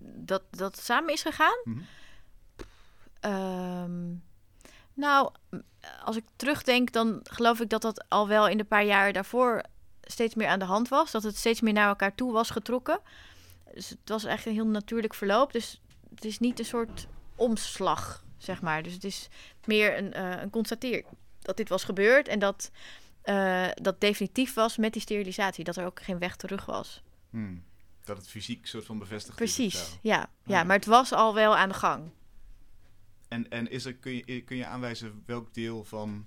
[0.01, 1.61] dat dat samen is gegaan?
[1.65, 1.81] Mhm.
[3.21, 4.15] Ehm,
[4.95, 5.33] nou,
[6.05, 9.63] als ik terugdenk, dan geloof ik dat dat al wel in de paar jaar daarvoor
[10.03, 11.11] steeds meer aan de hand was.
[11.11, 13.01] Dat het steeds meer naar elkaar toe was getrokken.
[13.75, 15.53] Dus het was echt een heel natuurlijk verloop.
[15.53, 15.81] Dus
[16.17, 18.83] het is niet een soort omslag, zeg maar.
[18.83, 19.29] Dus het is
[19.65, 21.05] meer een, eh een constateer
[21.41, 22.71] dat dit was gebeurd en dat
[23.23, 25.65] eh, dat definitief was met die sterilisatie.
[25.65, 27.03] Dat er ook geen weg terug was.
[27.31, 27.65] Hmm.
[28.05, 29.55] Dat het fysiek soort van bevestigd is.
[29.55, 29.99] Precies, zo.
[30.03, 30.17] ja.
[30.17, 30.29] ja.
[30.57, 30.65] ja.
[30.65, 32.11] Maar het was al wel aan de gang.
[33.29, 36.27] En, en is er, kun, je, kun je aanwijzen welk deel van,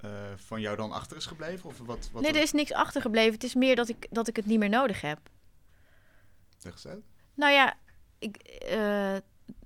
[0.00, 1.68] eh, van jou dan achter is gebleven?
[1.68, 3.32] Of wat, wat nee, er- is niks achtergebleven.
[3.32, 5.18] Het is meer dat ik, dat ik het niet meer nodig heb.
[6.62, 7.04] Eens uit.
[7.34, 7.76] Nou ja,
[8.18, 9.14] ik, eh,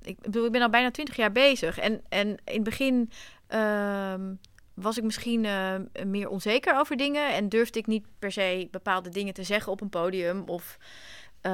[0.03, 1.79] ik bedoel, ik ben al bijna twintig jaar bezig.
[1.79, 3.11] En, en in het begin
[3.47, 4.35] ehm,
[4.75, 5.75] was ik misschien eh,
[6.05, 7.35] meer onzeker over dingen.
[7.35, 10.43] En durfde ik niet per se bepaalde dingen te zeggen op een podium.
[10.47, 10.79] Of,
[11.41, 11.53] eh,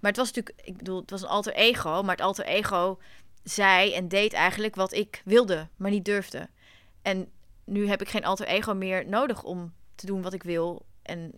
[0.00, 2.02] maar het was natuurlijk, ik bedoel, het was een alter ego.
[2.02, 2.98] Maar het alter ego
[3.42, 6.48] zei en deed eigenlijk wat ik wilde, maar niet durfde.
[7.02, 7.30] En
[7.64, 11.32] nu heb ik geen alter ego meer nodig om te doen wat ik wil en,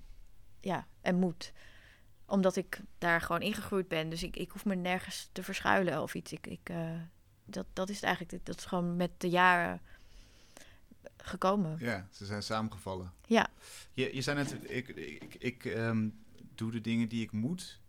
[0.60, 1.52] ja, en moet
[2.30, 4.08] omdat ik daar gewoon ingegroeid ben.
[4.08, 6.32] Dus ik, ik hoef me nergens te verschuilen of iets.
[6.32, 6.90] Ik, ik, eh,
[7.44, 8.46] dat, dat is het eigenlijk.
[8.46, 9.80] Dat is gewoon met de jaren
[11.16, 11.76] gekomen.
[11.78, 13.12] Ja, ze zijn samengevallen.
[13.26, 13.48] Ja.
[13.92, 16.08] Je, je zei net, ik, ik, ik ehm,
[16.54, 17.80] doe de dingen die ik moet.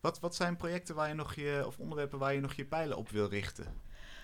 [0.00, 2.96] Wat, wat zijn projecten waar je nog je, of onderwerpen waar je nog je pijlen
[2.96, 3.66] op wil richten?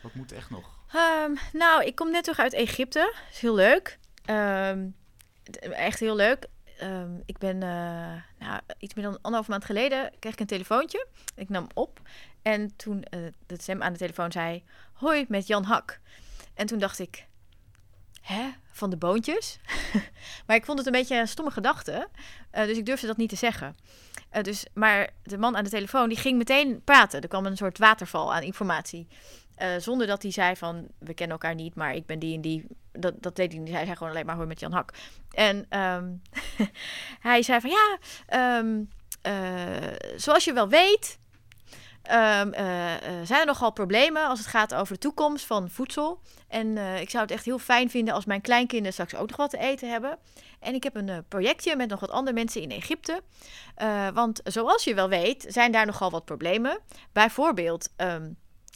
[0.02, 0.78] Wat moet echt nog?
[0.92, 3.14] Ehm, nou, ik kom net terug uit Egypte.
[3.30, 3.98] is heel leuk.
[4.24, 4.88] Ehm,
[5.61, 6.46] echt heel leuk.
[6.78, 11.06] Ehm, ik ben eh, nou, iets meer dan anderhalf maand geleden kreeg ik een telefoontje.
[11.34, 12.00] Ik nam op.
[12.42, 16.00] En toen eh, de stem aan de telefoon zei: Hoi, met Jan Hak.
[16.54, 17.26] En toen dacht ik:
[18.20, 18.50] Hè?
[18.72, 19.58] Van de boontjes?
[20.46, 22.08] maar ik vond het een beetje een stomme gedachte.
[22.50, 23.76] eh, dus ik durfde dat niet te zeggen.
[24.42, 27.20] Dus, maar de man aan de telefoon die ging meteen praten.
[27.20, 29.08] Er kwam een soort waterval aan informatie.
[29.59, 32.40] Eh, zonder dat hij zei van, we kennen elkaar niet, maar ik ben die en
[32.40, 32.66] die.
[32.92, 33.72] Dat, dat deed hij niet.
[33.72, 34.92] Hij zei gewoon alleen maar hoor met Jan Hak.
[35.30, 36.12] En ehm,
[37.28, 38.82] hij zei van, ja, ehm,
[39.22, 41.18] eh, zoals je wel weet,
[42.02, 42.64] ehm, eh,
[43.24, 46.20] zijn er nogal problemen als het gaat over de toekomst van voedsel.
[46.48, 49.50] En ik zou het echt heel fijn vinden als mijn kleinkinderen straks ook nog wat
[49.50, 50.18] te eten hebben.
[50.61, 53.22] En ik heb een projectje met nog wat andere mensen in Egypte.
[54.14, 56.78] Want zoals je wel weet, zijn daar nogal wat problemen.
[57.12, 57.88] Bijvoorbeeld,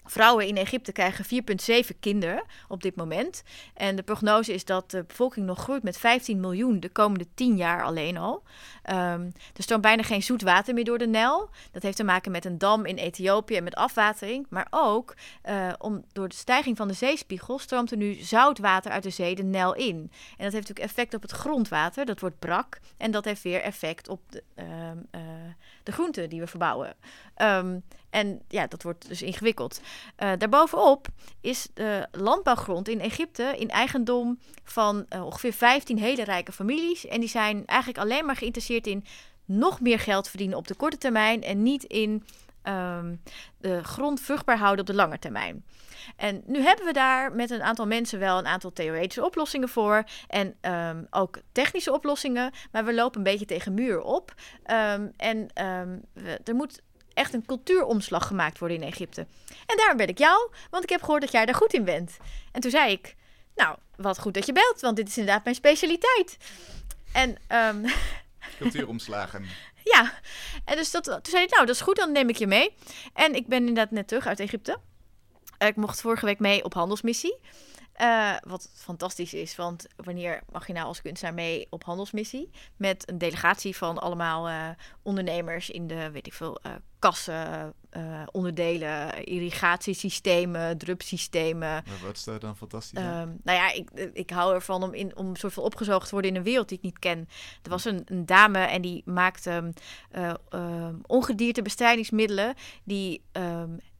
[0.05, 3.43] vrouwen in Egypte krijgen 4,7 kinderen op dit moment.
[3.75, 7.57] En de prognose is dat de bevolking nog groeit met 15 miljoen de komende 10
[7.57, 8.43] jaar alleen al.
[8.83, 11.51] Ehm, er stroomt bijna geen zoet water meer door de Nijl.
[11.71, 14.47] Dat heeft te maken met een dam in Ethiopië en met afwatering.
[14.49, 18.91] Maar ook eh, om, door de stijging van de zeespiegel stroomt er nu zout water
[18.91, 19.97] uit de zee de Nijl in.
[19.97, 22.05] En dat heeft natuurlijk effect op het grondwater.
[22.05, 22.81] Dat wordt brak.
[22.97, 25.21] En dat heeft weer effect op de, ehm, eh,
[25.83, 26.95] de groenten die we verbouwen.
[27.35, 27.79] Ehm,
[28.11, 29.81] en ja, dat wordt dus ingewikkeld.
[30.17, 31.09] Eh, daarbovenop
[31.41, 37.07] is de landbouwgrond in Egypte in eigendom van eh, ongeveer 15 hele rijke families.
[37.07, 39.05] En die zijn eigenlijk alleen maar geïnteresseerd in
[39.45, 42.25] nog meer geld verdienen op de korte termijn en niet in
[42.63, 43.15] ehm,
[43.59, 45.65] de grond vruchtbaar houden op de lange termijn.
[46.17, 50.05] En nu hebben we daar met een aantal mensen wel een aantal theoretische oplossingen voor.
[50.29, 52.53] En ehm, ook technische oplossingen.
[52.73, 54.35] Maar we lopen een beetje tegen muur op.
[54.65, 56.81] Ehm, en ehm, we- er moet
[57.15, 59.27] echt een cultuuromslag gemaakt worden in Egypte.
[59.67, 62.17] En daarom ben ik jou, want ik heb gehoord dat jij daar goed in bent.
[62.53, 63.15] En toen zei ik,
[63.55, 66.37] nou, wat goed dat je belt, want dit is inderdaad mijn specialiteit.
[67.13, 67.37] En
[68.59, 69.45] Cultuuromslagen.
[69.85, 70.13] ja,
[70.65, 72.75] en dus dat, toen zei ik, nou, dat is goed, dan neem ik je mee.
[73.15, 74.77] En ik ben inderdaad net terug uit Egypte.
[75.63, 77.39] Eh, ik mocht vorige week mee op handelsmissie.
[77.93, 82.51] Eh, wat fantastisch is, want wanneer mag je nou als kunstenaar mee op handelsmissie?
[82.77, 84.69] Met een delegatie van allemaal eh,
[85.03, 86.61] ondernemers in de, weet ik veel,
[86.99, 87.75] kassen,
[88.31, 91.59] onderdelen, irrigatiesystemen, drupsystemen.
[91.59, 93.29] Maar Wat is daar dan fantastisch aan?
[93.29, 96.31] Ehm, nou ja, ik, ik hou ervan om, in, om soort van opgezoogd te worden
[96.31, 97.29] in een wereld die ik niet ken.
[97.63, 99.73] Er was een, een dame en die maakte
[100.11, 102.55] ehm, ongediertebestrijdingsmiddelen
[102.85, 103.23] die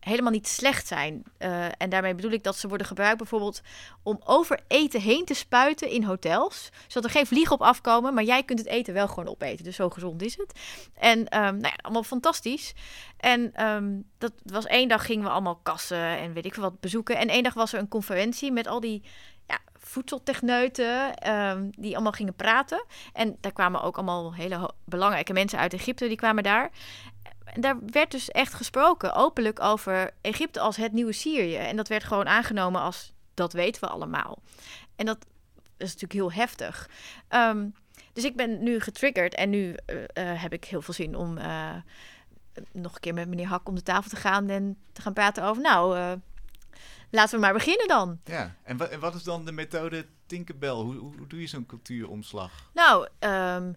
[0.05, 1.23] helemaal niet slecht zijn.
[1.39, 3.61] Eh, en daarmee bedoel ik dat ze worden gebruikt bijvoorbeeld
[4.03, 6.71] om over eten heen te spuiten in hotels.
[6.87, 9.65] Zodat er geen vliegen op afkomen, maar jij kunt het eten wel gewoon opeten.
[9.65, 10.61] Dus zo gezond is het.
[10.95, 12.75] En ehm, nou ja, allemaal fantastisch.
[13.17, 16.81] En ehm, dat was één dag gingen we allemaal kassen en weet ik veel wat
[16.81, 17.17] bezoeken.
[17.17, 19.03] En één dag was er een conferentie met al die
[19.47, 22.85] ja, voedseltechneuten ehm, die allemaal gingen praten.
[23.13, 26.71] En daar kwamen ook allemaal hele belangrijke mensen uit Egypte, die kwamen daar.
[27.45, 31.57] En daar werd dus echt gesproken, openlijk, over Egypte als het nieuwe Syrië.
[31.57, 34.39] En dat werd gewoon aangenomen als, dat weten we allemaal.
[34.97, 35.19] En dat
[35.77, 36.89] is natuurlijk heel heftig.
[37.29, 37.69] Ehm,
[38.13, 41.39] dus ik ben nu getriggerd en nu eh, eh, heb ik heel veel zin om
[41.39, 41.75] eh,
[42.73, 45.45] nog een keer met meneer Hak om de tafel te gaan en te gaan praten
[45.45, 46.19] over, nou,
[47.11, 48.21] laten we maar beginnen dan.
[48.25, 50.71] Ja, en, wa- en wat is dan de methode Tinkerbell?
[50.71, 52.71] Hoe, hoe, hoe doe je zo'n cultuuromslag?
[52.75, 53.73] Nou, ehm,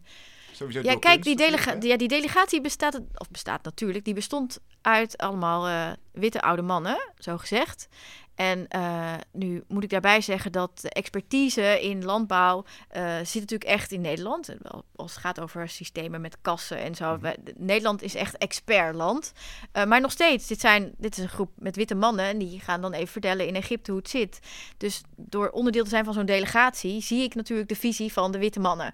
[0.55, 5.17] Sowieso ja, kijk, die, delega ja, die delegatie bestaat, of bestaat natuurlijk, die bestond uit
[5.17, 7.87] allemaal eh, witte oude mannen, zo gezegd.
[8.35, 13.69] En eh, nu moet ik daarbij zeggen dat de expertise in landbouw eh, zit natuurlijk
[13.69, 14.55] echt in Nederland.
[14.95, 17.17] Als het gaat over systemen met kassen en zo.
[17.17, 17.33] Mhm.
[17.57, 19.31] Nederland is echt expertland.
[19.71, 22.25] Eh, maar nog steeds, dit, zijn, dit is een groep met witte mannen.
[22.25, 24.39] En die gaan dan even vertellen in Egypte hoe het zit.
[24.77, 28.37] Dus door onderdeel te zijn van zo'n delegatie zie ik natuurlijk de visie van de
[28.37, 28.93] witte mannen.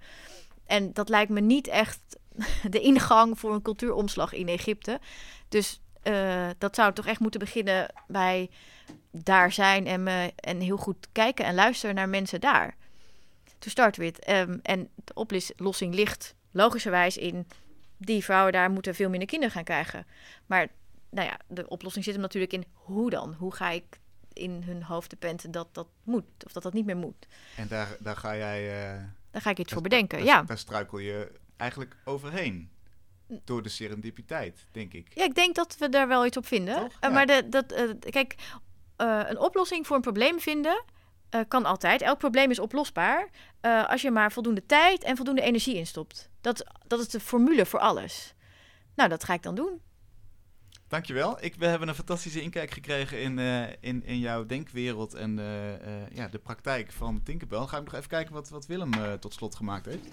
[0.71, 1.99] En dat lijkt me niet echt
[2.69, 4.99] de ingang voor een cultuuromslag in Egypte.
[5.49, 8.49] Dus eh, dat zou toch echt moeten beginnen bij
[9.11, 12.75] daar zijn en, me, en heel goed kijken en luisteren naar mensen daar.
[13.59, 14.19] To start with.
[14.19, 17.47] Ehm, en de oplossing ligt logischerwijs in
[17.97, 20.05] die vrouwen daar moeten veel minder kinderen gaan krijgen.
[20.45, 20.67] Maar
[21.09, 23.33] nou ja, de oplossing zit hem natuurlijk in hoe dan?
[23.33, 23.99] Hoe ga ik
[24.33, 27.27] in hun hoofd te penten dat dat moet of dat dat niet meer moet?
[27.57, 28.91] En daar, daar ga jij...
[28.93, 30.41] eh, Daar ga ik iets voor bedenken, daar- ja.
[30.43, 32.69] Daar struikel je eigenlijk overheen.
[33.43, 35.07] Door de serendipiteit, denk ik.
[35.13, 36.75] Ja, ik denk dat we daar wel iets op vinden.
[36.75, 36.97] Toch?
[36.99, 38.35] Eh, maar de, dat, eh, kijk,
[38.95, 40.83] eh, een oplossing voor een probleem vinden
[41.47, 42.01] kan altijd.
[42.01, 43.29] Elk probleem is oplosbaar
[43.87, 46.29] als je maar voldoende tijd en voldoende energie instopt.
[46.41, 48.33] Dat, dat is de formule voor alles.
[48.95, 49.81] Nou, dat ga ik dan doen.
[50.91, 51.37] Dankjewel.
[51.43, 55.73] Ik, we hebben een fantastische inkijk gekregen in, eh, in, in jouw denkwereld en eh,
[55.73, 57.65] eh, ja, de praktijk van Tinkerbell.
[57.65, 60.07] Ga ik nog even kijken wat, wat Willem tot slot gemaakt heeft.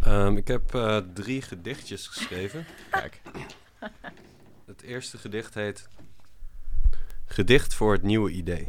[0.00, 0.68] Ehm, ik heb
[1.14, 2.66] drie gedichtjes geschreven.
[2.90, 3.20] Kijk.
[4.64, 5.88] Het eerste gedicht heet
[7.24, 8.68] Gedicht voor het nieuwe idee.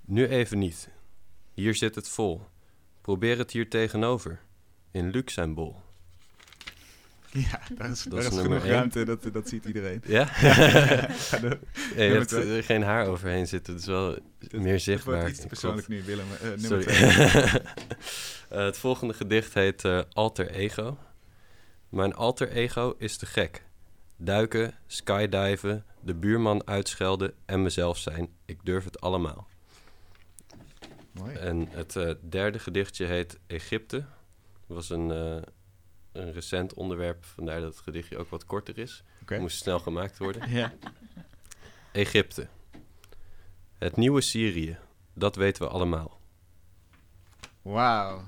[0.00, 0.88] Nu even niet.
[1.54, 2.46] Hier zit het vol.
[3.00, 4.40] Probeer het hier tegenover.
[4.90, 5.93] In Luxemburg.
[7.50, 8.72] Ja, daar is, daar is genoeg één.
[8.72, 10.02] ruimte, dat, dat ziet iedereen.
[10.06, 10.28] Ja?
[11.96, 13.72] Je hebt er geen haar overheen zitten.
[13.72, 14.18] Het is wel
[14.50, 15.28] meer Het zichtbaar.
[15.28, 16.26] iets te Ik persoonlijk nu, Willem.
[16.42, 16.82] Nummer Sorry.
[16.82, 17.62] twee.
[18.48, 20.98] Eh, het volgende gedicht heet eh, Alter Ego.
[21.88, 23.62] Mijn alter ego is te gek.
[24.16, 28.28] Duiken, skydiven, de buurman uitschelden en mezelf zijn.
[28.44, 29.46] Ik durf het allemaal.
[31.12, 31.34] Mooi.
[31.34, 33.96] En het derde gedichtje heet Egypte.
[34.66, 35.10] Dat was een,
[36.14, 39.02] een recent onderwerp, vandaar dat het gedichtje ook wat korter is.
[39.22, 39.38] Oké.
[39.38, 40.50] Moest snel gemaakt worden.
[40.54, 40.72] Ja.
[41.92, 42.46] Egypte.
[43.78, 44.78] Het nieuwe Syrië,
[45.12, 46.20] dat weten we allemaal.
[47.62, 48.22] Wauw.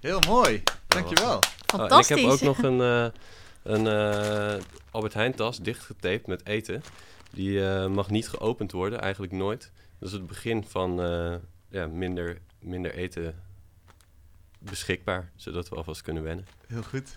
[0.00, 0.62] Heel mooi.
[0.86, 1.36] Dankjewel.
[1.36, 2.16] Oh, Fantastisch.
[2.16, 3.20] ik heb ook nog een, eh,
[3.62, 6.82] een eh, Albert Heijn tas dichtgetaped met eten.
[7.30, 9.72] Die eh, mag niet geopend worden, eigenlijk nooit.
[9.98, 11.34] Dat is het begin van eh,
[11.68, 13.42] ja, minder, minder eten
[14.58, 16.46] beschikbaar, zodat we alvast kunnen wennen.
[16.66, 17.16] Heel goed.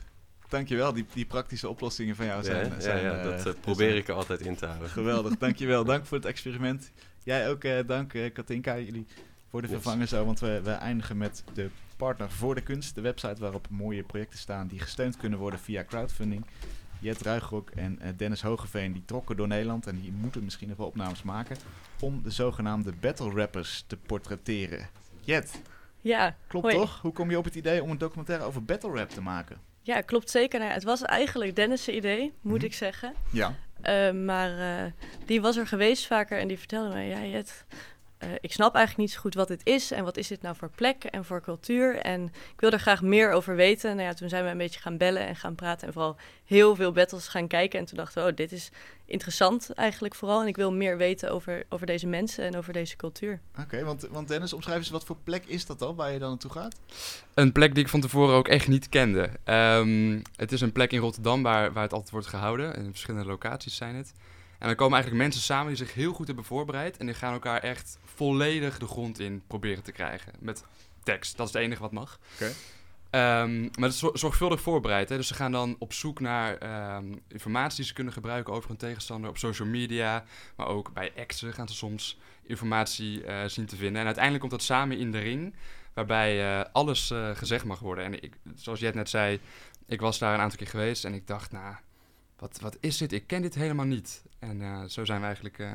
[0.54, 0.94] Dankjewel.
[0.94, 2.68] Die, die praktische oplossingen van jou zijn...
[2.70, 4.90] ja, zijn ja, eh, dat eh, zijn- probeer ik er altijd in te houden.
[4.90, 5.84] Geweldig, dankjewel.
[5.86, 6.92] Dank voor het experiment.
[7.24, 9.06] Jij ook, eh, dank eh, Katinka, jullie
[9.50, 9.76] voor de Yes.
[9.76, 10.26] vervangen zo.
[10.26, 12.96] Want we, we eindigen met de Partner voor de Kunst.
[12.96, 16.46] De website waarop mooie projecten staan die gesteund kunnen worden via crowdfunding.
[17.00, 20.88] Jet Ruigrok en Dennis Hogeveen die trokken door Nederland en die moeten misschien nog wel
[20.88, 21.58] opnames maken
[22.00, 24.90] om de zogenaamde battle rappers te portretteren.
[25.22, 25.62] Jet,
[26.02, 26.78] Ja, klopt Hoi.
[26.78, 27.02] toch?
[27.02, 29.58] Hoe kom je op het idee om een documentaire over battle rap te maken?
[29.84, 30.60] Ja, klopt zeker.
[30.60, 32.66] Nou het was eigenlijk Dennis' idee, moet Mhm.
[32.66, 33.14] ik zeggen.
[33.32, 33.56] Ja.
[33.82, 34.92] Eh, maar eh,
[35.26, 37.66] die was er geweest vaker en die vertelde mij, ja, Jet,
[38.24, 40.56] eh, ik snap eigenlijk niet zo goed wat dit is en wat is dit nou
[40.56, 41.96] voor plek en voor cultuur.
[41.96, 43.96] En ik wil er graag meer over weten.
[43.96, 46.16] Nou ja, toen zijn we een beetje gaan bellen en gaan praten en vooral
[46.46, 47.80] heel veel battles gaan kijken.
[47.80, 48.70] En toen dachten we, oh, dit is
[49.06, 50.42] interessant eigenlijk vooral.
[50.42, 53.40] En ik wil meer weten over, over deze mensen en over deze cultuur.
[53.60, 56.30] Oké, want, want Dennis, omschrijf eens wat voor plek is dat dan waar je dan
[56.30, 56.76] naartoe gaat?
[57.34, 59.30] Een plek die ik van tevoren ook echt niet kende.
[59.44, 62.76] Ehm, het is een plek in Rotterdam waar, waar het altijd wordt gehouden.
[62.76, 64.14] En verschillende locaties zijn het.
[64.64, 66.98] En dan komen eigenlijk mensen samen die zich heel goed hebben voorbereid.
[66.98, 70.34] En die gaan elkaar echt volledig de grond in proberen te krijgen.
[70.40, 70.64] Met
[71.04, 72.20] tekst, dat is het enige wat mag.
[72.34, 72.52] Oké.
[73.10, 75.10] Ehm, maar het is zor- zorgvuldig voorbereid.
[75.10, 75.16] Hè?
[75.18, 78.78] Dus ze gaan dan op zoek naar ehm, informatie die ze kunnen gebruiken over hun
[78.78, 80.24] tegenstander op social media.
[80.56, 84.00] Maar ook bij exen gaan ze soms informatie eh, zien te vinden.
[84.00, 85.56] En uiteindelijk komt dat samen in de ring.
[85.94, 88.06] Waarbij eh, alles eh, gezegd mag worden.
[88.06, 89.40] En ik, zoals Jet net zei,
[89.86, 91.06] ik was daar een aantal keer geweest.
[91.06, 91.76] En ik dacht, nou,
[92.44, 93.12] wat, wat is dit?
[93.12, 94.22] Ik ken dit helemaal niet.
[94.40, 95.68] En eh, zo zijn we eigenlijk eh,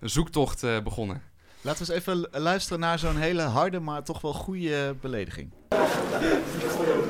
[0.00, 1.22] een zoektocht eh, begonnen.
[1.60, 5.50] Laten we eens even lu- luisteren naar zo'n hele harde, maar toch wel goede belediging.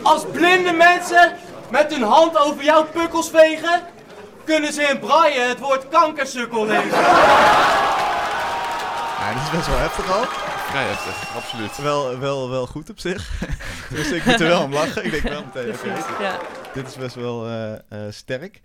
[0.03, 1.36] Als blinde mensen
[1.70, 3.82] met hun hand over jouw pukkels vegen,
[4.45, 6.99] kunnen ze in braille het woord kankersukkel lezen.
[9.18, 10.24] Ja, dit is best wel heftig al.
[10.73, 11.77] Vrij heftig, absoluut.
[11.77, 13.41] Wel, wel, wel goed op zich.
[13.95, 15.05] dus ik moet er wel om lachen.
[15.05, 16.41] Ik denk wel meteen, oké, Ja.
[16.75, 18.61] dit is best wel eh, eh, sterk.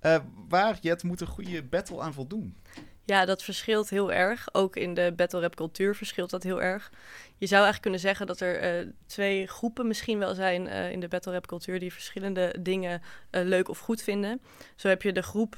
[0.00, 0.16] Eh,
[0.48, 2.56] waar, Jet, moet een goede battle aan voldoen?
[3.04, 4.48] Ja, dat verschilt heel erg.
[4.52, 6.90] Ook in de battle rap cultuur verschilt dat heel erg.
[7.38, 11.00] Je zou eigenlijk kunnen zeggen dat er eh, twee groepen misschien wel zijn eh, in
[11.00, 14.40] de battle rap cultuur die verschillende dingen leuk of goed vinden.
[14.76, 15.56] Zo heb je de groep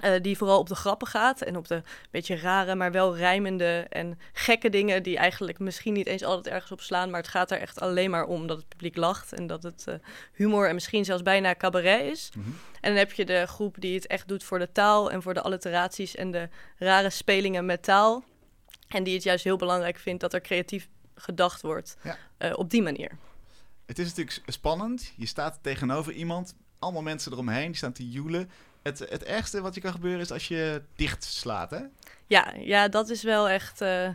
[0.00, 3.86] eh, die vooral op de grappen gaat en op de beetje rare, maar wel rijmende
[3.88, 7.50] en gekke dingen die eigenlijk misschien niet eens altijd ergens op slaan, maar het gaat
[7.50, 9.94] er echt alleen maar om dat het publiek lacht en dat het eh,
[10.32, 12.30] humor en misschien zelfs bijna cabaret is.
[12.80, 15.34] En dan heb je de groep die het echt doet voor de taal en voor
[15.34, 18.24] de alliteraties en de rare spelingen met taal.
[18.88, 22.16] En die het juist heel belangrijk vindt dat er creatief gedacht wordt Ja.
[22.38, 23.10] eh, op die manier.
[23.86, 25.12] Het is natuurlijk spannend.
[25.16, 26.54] Je staat tegenover iemand.
[26.78, 27.66] Allemaal mensen eromheen.
[27.66, 28.50] Die staan te joelen.
[28.88, 31.80] Het, het ergste wat je kan gebeuren is als je dicht slaat, hè?
[32.26, 34.08] Ja, ja dat is wel echt eh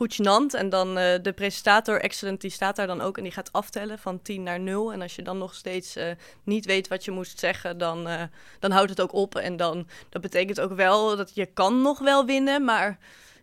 [0.00, 0.54] goed gênant.
[0.54, 3.98] En dan eh, de presentator, Excellent, die staat daar dan ook en die gaat aftellen
[3.98, 4.92] van 10 naar 0.
[4.92, 6.10] En als je dan nog steeds eh,
[6.44, 8.22] niet weet wat je moest zeggen, dan, eh,
[8.58, 9.34] dan houdt het ook op.
[9.34, 12.98] En dan, dat betekent ook wel dat je kan nog wel winnen, maar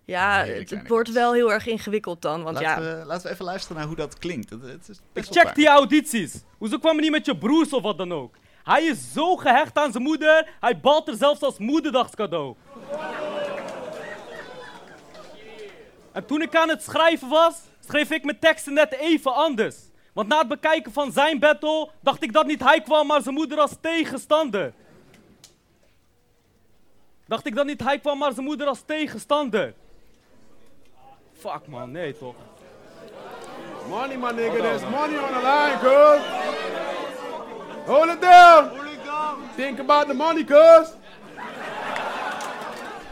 [0.06, 2.44] ja, het, wordt wel heel erg ingewikkeld dan.
[2.44, 4.50] Want laten, ja, we, laten we even luisteren naar hoe dat klinkt.
[4.50, 6.44] Het, het is Ik check die audities.
[6.58, 8.36] Hoezo kwam je niet met je broers of wat dan ook?
[8.68, 12.56] Hij is zo gehecht aan zijn moeder, hij balt er zelfs als moederdagscadeau.
[16.12, 17.56] En toen ik aan het schrijven was,
[17.88, 19.76] schreef ik mijn teksten net even anders.
[20.14, 23.36] Want na het bekijken van zijn battle, dacht ik dat niet hij kwam, maar zijn
[23.36, 24.74] moeder als tegenstander.
[27.28, 29.74] Dacht ik dat niet hij kwam, maar zijn moeder als tegenstander.
[31.34, 32.36] Fuck man, nee toch.
[33.90, 34.58] Money, my nigga.
[34.58, 36.57] There's money on the line, cuz.
[37.88, 38.70] Hold it down.
[39.56, 40.90] Think about the money, cuz.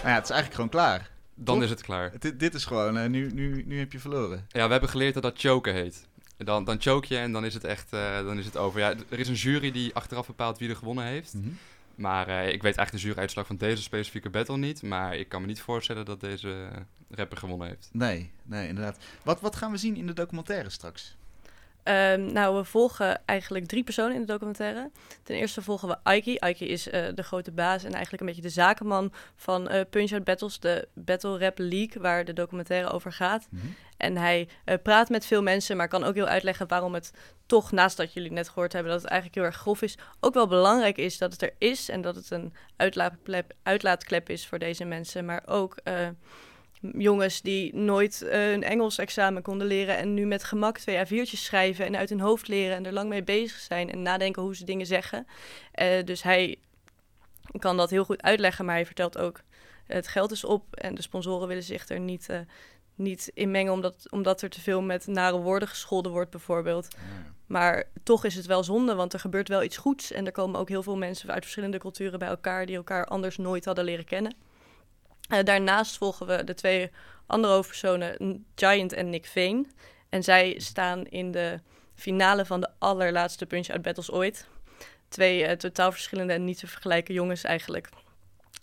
[0.04, 1.10] Nou ja, het is eigenlijk gewoon klaar.
[1.36, 1.64] Dan Toch?
[1.64, 2.12] is het klaar.
[2.20, 4.46] Dit, dit is gewoon, eh, nu, nu, nu heb je verloren.
[4.50, 6.08] Ja, we hebben geleerd dat dat choken heet.
[6.38, 8.80] Dan, dan choke je en dan is het echt eh, dan is het over.
[8.80, 11.34] Ja, er is een jury die achteraf bepaalt wie er gewonnen heeft.
[11.34, 11.50] Mhm.
[11.96, 14.82] Maar eh, ik weet eigenlijk de juryuitslag van deze specifieke battle niet.
[14.82, 16.68] Maar ik kan me niet voorstellen dat deze
[17.10, 17.90] rapper gewonnen heeft.
[17.92, 18.98] Nee, nee, inderdaad.
[19.24, 21.16] Wat, wat gaan we zien in de documentaire straks?
[21.86, 24.92] Ehm, nou, we volgen eigenlijk drie personen in de documentaire.
[25.24, 26.38] Ten eerste volgen we Aiki.
[26.38, 30.60] Aiki is eh, de grote baas en eigenlijk een beetje de zakenman van Punch-Out Battles,
[30.60, 33.48] de Battle Rap League, waar de documentaire over gaat.
[33.50, 33.66] Mhm.
[33.98, 37.14] En hij eh, praat met veel mensen, maar kan ook heel uitleggen waarom het
[37.46, 40.34] toch, naast dat jullie net gehoord hebben dat het eigenlijk heel erg grof is, ook
[40.34, 44.60] wel belangrijk is dat het er is en dat het een uitlaatklep, uitlaatklep is voor
[44.60, 45.26] deze mensen.
[45.26, 45.78] Maar ook
[46.98, 51.40] jongens die nooit eh, een Engels examen konden leren en nu met gemak twee A4'tjes
[51.40, 54.56] schrijven en uit hun hoofd leren en er lang mee bezig zijn en nadenken hoe
[54.56, 55.28] ze dingen zeggen.
[55.72, 56.58] Eh, dus hij
[57.60, 59.42] kan dat heel goed uitleggen, maar hij vertelt ook
[59.86, 62.40] het geld is op en de sponsoren willen zich er niet, eh,
[62.96, 66.88] niet in mengen omdat, omdat er te veel met nare woorden gescholden wordt bijvoorbeeld.
[67.46, 70.60] Maar toch is het wel zonde, want er gebeurt wel iets goeds en er komen
[70.60, 74.06] ook heel veel mensen uit verschillende culturen bij elkaar die elkaar anders nooit hadden leren
[74.06, 74.36] kennen.
[75.30, 76.92] Eh, daarnaast volgen we de twee
[77.26, 79.72] andere hoofdpersonen, Giant en Nick Veen.
[80.10, 81.60] En zij staan in de
[81.96, 84.48] finale van de allerlaatste Punch-Out Battles ooit.
[85.08, 87.90] Twee eh, totaal verschillende en niet te vergelijken jongens eigenlijk.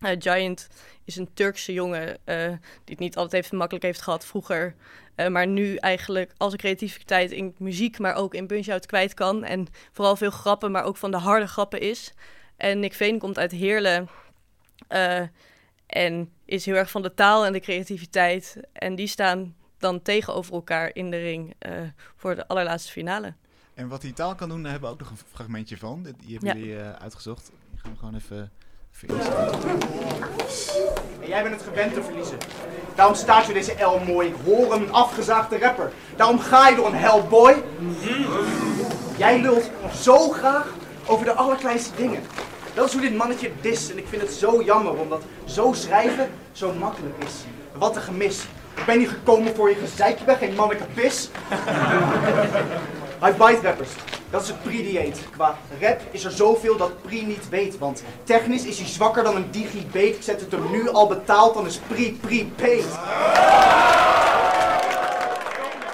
[0.00, 0.68] Eh, Giant
[1.04, 4.74] is een Turkse jongen die het niet altijd heeft, makkelijk heeft gehad vroeger.
[5.28, 9.44] maar nu eigenlijk al zijn creativiteit in muziek, maar ook in Punch-Out kwijt kan.
[9.44, 12.12] En vooral veel grappen, maar ook van de harde grappen is.
[12.56, 14.08] En Nick Veen komt uit Heerlen.
[15.92, 18.56] En is heel erg van de taal en de creativiteit.
[18.72, 21.72] En die staan dan tegenover elkaar in de ring eh,
[22.16, 23.34] voor de allerlaatste finale.
[23.74, 26.02] En wat die taal kan doen, daar hebben we ook nog een fragmentje van.
[26.02, 26.54] Die hebben Ja.
[26.54, 27.50] jullie eh, uitgezocht.
[27.70, 28.50] Die gaan we gewoon even...
[28.94, 29.80] even inzetten.
[31.22, 32.38] En jij bent het gewend te verliezen.
[32.94, 34.28] Daarom staat je deze L mooi.
[34.28, 35.92] Ik hoor een afgezaagde rapper.
[36.16, 37.62] Daarom ga je door een hellboy.
[39.16, 40.74] Jij lult zo graag
[41.06, 42.22] over de allerkleinste dingen.
[42.74, 43.90] Dat is hoe dit mannetje dist.
[43.90, 47.32] En ik vind het zo jammer, omdat zo schrijven zo makkelijk is.
[47.78, 48.42] Wat een gemis.
[48.76, 50.24] Ik ben hier gekomen voor je gezeik.
[50.24, 51.30] Bent geen manneke pis.
[53.20, 53.90] Hij bite rappers.
[54.30, 55.20] Dat is het pre-dieet.
[55.30, 57.78] Qua rap is er zoveel dat Pri niet weet.
[57.78, 60.14] Want technisch is hij zwakker dan een digibate.
[60.14, 62.86] Ik zet het hem nu al betaald, dan is Pri prepaid.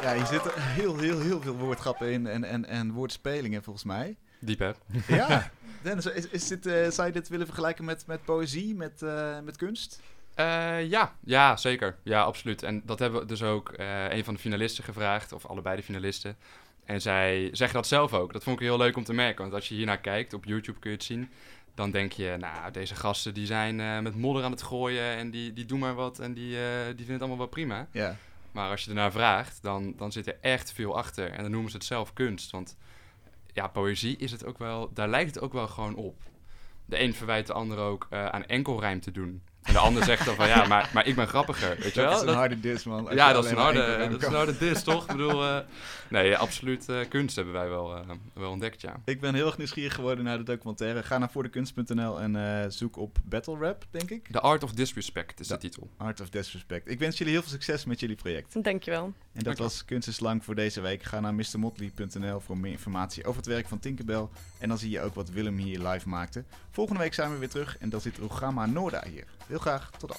[0.02, 4.16] Ja, hier zitten heel, heel, heel veel woordgrappen in en, en, en woordspelingen volgens mij.
[4.38, 4.72] Diep, hè?
[5.16, 5.50] Ja.
[5.82, 9.40] Dennis, is, is dit, eh, zou je dit willen vergelijken met, met poëzie, met, eh,
[9.40, 10.00] met kunst?
[10.34, 11.96] Eh, ja, ja, zeker.
[12.02, 12.62] Ja, absoluut.
[12.62, 15.82] En dat hebben we dus ook eh, een van de finalisten gevraagd, of allebei de
[15.82, 16.36] finalisten.
[16.84, 18.32] En zij zeggen dat zelf ook.
[18.32, 19.42] Dat vond ik heel leuk om te merken.
[19.42, 21.30] Want als je hiernaar kijkt, op YouTube kun je het zien.
[21.74, 25.30] Dan denk je, nou, deze gasten die zijn eh, met modder aan het gooien en
[25.30, 27.88] die, die doen maar wat en die, eh, die vinden het allemaal wel prima.
[27.92, 28.16] Ja.
[28.52, 31.30] Maar als je ernaar vraagt, dan, dan zit er echt veel achter.
[31.30, 32.50] En dan noemen ze het zelf kunst.
[32.50, 32.76] Want
[33.58, 36.22] ja, poëzie is het ook wel, daar lijkt het ook wel gewoon op.
[36.84, 39.42] De een verwijt de ander ook eh, aan enkelrijm te doen.
[39.62, 41.76] En de ander zegt dan van ja, maar, maar ik ben grappiger.
[41.80, 42.10] Weet je wel?
[42.10, 43.08] Dat is een harde dis, man.
[43.10, 45.02] Ja, dat is, een harde, dat is een harde dis, toch?
[45.02, 45.58] Ik bedoel, eh,
[46.08, 48.00] nee, absoluut eh, kunst hebben wij wel, eh,
[48.32, 49.00] wel ontdekt, ja.
[49.04, 51.02] Ik ben heel erg nieuwsgierig geworden naar de documentaire.
[51.02, 54.28] Ga naar voordekunst.nl en eh, zoek op Battle Rap, denk ik.
[54.30, 55.88] The Art of Disrespect is de titel.
[55.96, 56.90] Art of Disrespect.
[56.90, 58.64] Ik wens jullie heel veel succes met jullie project.
[58.64, 59.04] Dankjewel.
[59.04, 59.68] En dat Dankjewel.
[59.68, 61.02] was Kunst is Lang voor deze week.
[61.02, 64.26] Ga naar mrmotley.nl voor meer informatie over het werk van Tinkerbell.
[64.58, 66.44] En dan zie je ook wat Willem hier live maakte.
[66.70, 69.24] Volgende week zijn we weer terug en dan zit Rugama Noorda hier.
[69.48, 70.18] Heel graag, tot dan.